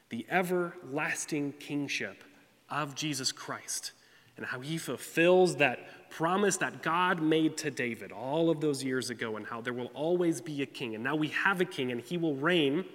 the 0.10 0.26
everlasting 0.30 1.54
kingship 1.60 2.24
of 2.70 2.96
Jesus 2.96 3.32
Christ 3.32 3.92
and 4.38 4.46
how 4.46 4.62
he 4.62 4.78
fulfills 4.78 5.58
that 5.58 6.10
promise 6.10 6.58
that 6.58 6.82
God 6.82 7.22
made 7.22 7.58
to 7.58 7.70
David 7.70 8.12
all 8.12 8.50
of 8.50 8.62
those 8.62 8.84
years 8.84 9.10
ago, 9.10 9.36
and 9.36 9.46
how 9.46 9.60
there 9.62 9.74
will 9.74 9.92
always 9.94 10.40
be 10.40 10.62
a 10.62 10.66
king. 10.66 10.96
And 10.96 11.04
now 11.04 11.16
we 11.16 11.28
have 11.28 11.60
a 11.62 11.66
king, 11.66 11.92
and 11.92 12.00
he 12.00 12.18
will 12.18 12.36
reign 12.36 12.86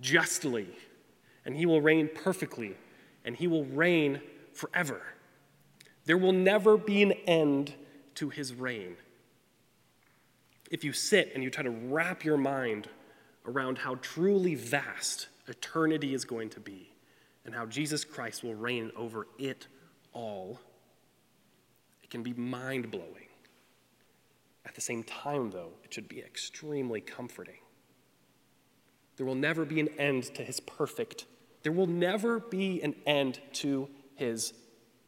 justly, 0.00 0.68
and 1.44 1.56
he 1.56 1.64
will 1.66 1.80
reign 1.80 2.10
perfectly, 2.14 2.76
and 3.24 3.34
he 3.34 3.46
will 3.46 3.64
reign 3.64 4.20
forever. 4.52 5.00
There 6.04 6.18
will 6.18 6.32
never 6.32 6.76
be 6.76 7.02
an 7.02 7.12
end 7.26 7.74
to 8.16 8.28
his 8.28 8.54
reign. 8.54 8.96
If 10.70 10.84
you 10.84 10.92
sit 10.92 11.32
and 11.34 11.42
you 11.42 11.50
try 11.50 11.64
to 11.64 11.70
wrap 11.70 12.22
your 12.22 12.36
mind 12.36 12.86
around 13.46 13.78
how 13.78 13.96
truly 13.96 14.54
vast 14.54 15.28
eternity 15.50 16.14
is 16.14 16.24
going 16.24 16.50
to 16.50 16.60
be 16.60 16.92
and 17.44 17.54
how 17.54 17.66
Jesus 17.66 18.04
Christ 18.04 18.44
will 18.44 18.54
reign 18.54 18.90
over 18.96 19.26
it 19.38 19.66
all, 20.12 20.60
it 22.02 22.10
can 22.10 22.22
be 22.22 22.32
mind 22.32 22.90
blowing. 22.90 23.28
At 24.66 24.74
the 24.74 24.80
same 24.80 25.02
time, 25.02 25.50
though, 25.50 25.72
it 25.84 25.92
should 25.92 26.08
be 26.08 26.20
extremely 26.20 27.00
comforting. 27.00 27.58
There 29.16 29.26
will 29.26 29.34
never 29.34 29.64
be 29.64 29.80
an 29.80 29.88
end 29.98 30.34
to 30.34 30.44
his 30.44 30.60
perfect, 30.60 31.26
there 31.62 31.72
will 31.72 31.86
never 31.86 32.40
be 32.40 32.82
an 32.82 32.94
end 33.06 33.40
to 33.54 33.88
his 34.14 34.52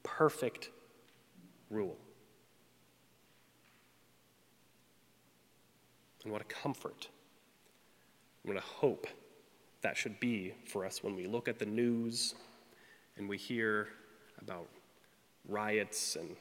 perfect 0.03 0.71
rule. 1.71 1.97
And 6.25 6.33
what 6.33 6.41
a 6.41 6.45
comfort, 6.45 7.09
what 8.45 8.57
a 8.57 8.61
hope 8.61 9.07
that 9.83 9.97
should 9.97 10.19
be 10.21 10.55
for 10.65 10.85
us 10.85 11.03
when 11.03 11.15
we 11.15 11.27
look 11.27 11.49
at 11.49 11.59
the 11.59 11.67
news 11.67 12.35
and 13.17 13.29
we 13.29 13.37
hear 13.37 13.89
about 14.41 14.69
riots 15.49 16.17
and 16.17 16.37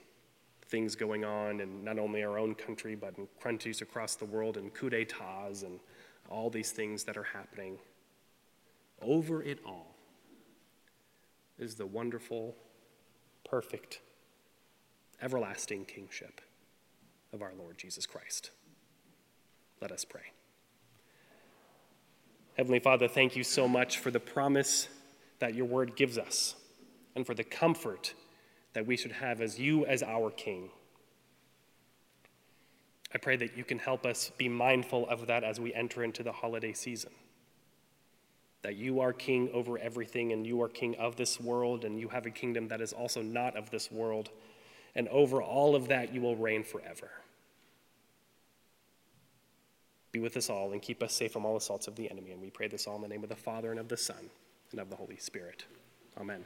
things 0.67 0.95
going 0.95 1.25
on 1.25 1.59
in 1.59 1.83
not 1.83 1.99
only 1.99 2.23
our 2.23 2.39
own 2.39 2.55
country, 2.55 2.95
but 2.95 3.17
in 3.17 3.27
countries 3.41 3.81
across 3.81 4.15
the 4.15 4.25
world, 4.25 4.57
and 4.57 4.73
coup 4.73 4.89
d'etats 4.89 5.63
and 5.63 5.79
all 6.29 6.49
these 6.49 6.71
things 6.71 7.03
that 7.03 7.17
are 7.17 7.23
happening. 7.23 7.77
Over 9.01 9.43
it 9.43 9.59
all 9.65 9.95
is 11.59 11.75
the 11.75 11.85
wonderful, 11.85 12.55
perfect, 13.43 13.99
everlasting 15.21 15.85
kingship 15.85 16.41
of 17.33 17.41
our 17.41 17.53
Lord 17.57 17.77
Jesus 17.77 18.05
Christ. 18.05 18.51
Let 19.81 19.91
us 19.91 20.05
pray. 20.05 20.31
Heavenly 22.61 22.77
Father, 22.79 23.07
thank 23.07 23.35
you 23.35 23.43
so 23.43 23.67
much 23.67 23.97
for 23.97 24.11
the 24.11 24.19
promise 24.19 24.87
that 25.39 25.55
your 25.55 25.65
word 25.65 25.95
gives 25.95 26.19
us 26.19 26.53
and 27.15 27.25
for 27.25 27.33
the 27.33 27.43
comfort 27.43 28.13
that 28.73 28.85
we 28.85 28.95
should 28.95 29.13
have 29.13 29.41
as 29.41 29.59
you 29.59 29.83
as 29.87 30.03
our 30.03 30.29
King. 30.29 30.69
I 33.11 33.17
pray 33.17 33.35
that 33.37 33.57
you 33.57 33.63
can 33.63 33.79
help 33.79 34.05
us 34.05 34.31
be 34.37 34.47
mindful 34.47 35.09
of 35.09 35.25
that 35.25 35.43
as 35.43 35.59
we 35.59 35.73
enter 35.73 36.03
into 36.03 36.21
the 36.21 36.31
holiday 36.31 36.71
season. 36.71 37.09
That 38.61 38.75
you 38.75 38.99
are 38.99 39.11
king 39.11 39.49
over 39.55 39.79
everything, 39.79 40.31
and 40.31 40.45
you 40.45 40.61
are 40.61 40.69
king 40.69 40.93
of 40.97 41.15
this 41.15 41.39
world, 41.39 41.83
and 41.83 41.99
you 41.99 42.09
have 42.09 42.27
a 42.27 42.29
kingdom 42.29 42.67
that 42.67 42.79
is 42.79 42.93
also 42.93 43.23
not 43.23 43.57
of 43.57 43.71
this 43.71 43.91
world. 43.91 44.29
And 44.93 45.07
over 45.07 45.41
all 45.41 45.75
of 45.75 45.87
that, 45.87 46.13
you 46.13 46.21
will 46.21 46.35
reign 46.35 46.63
forever. 46.63 47.09
Be 50.11 50.19
with 50.19 50.35
us 50.37 50.49
all 50.49 50.71
and 50.71 50.81
keep 50.81 51.01
us 51.01 51.13
safe 51.13 51.31
from 51.31 51.45
all 51.45 51.55
assaults 51.55 51.87
of 51.87 51.95
the 51.95 52.09
enemy. 52.11 52.31
And 52.31 52.41
we 52.41 52.49
pray 52.49 52.67
this 52.67 52.87
all 52.87 52.95
in 52.95 53.01
the 53.01 53.07
name 53.07 53.23
of 53.23 53.29
the 53.29 53.35
Father 53.35 53.71
and 53.71 53.79
of 53.79 53.87
the 53.87 53.97
Son 53.97 54.29
and 54.71 54.79
of 54.79 54.89
the 54.89 54.95
Holy 54.95 55.17
Spirit. 55.17 55.65
Amen. 56.17 56.43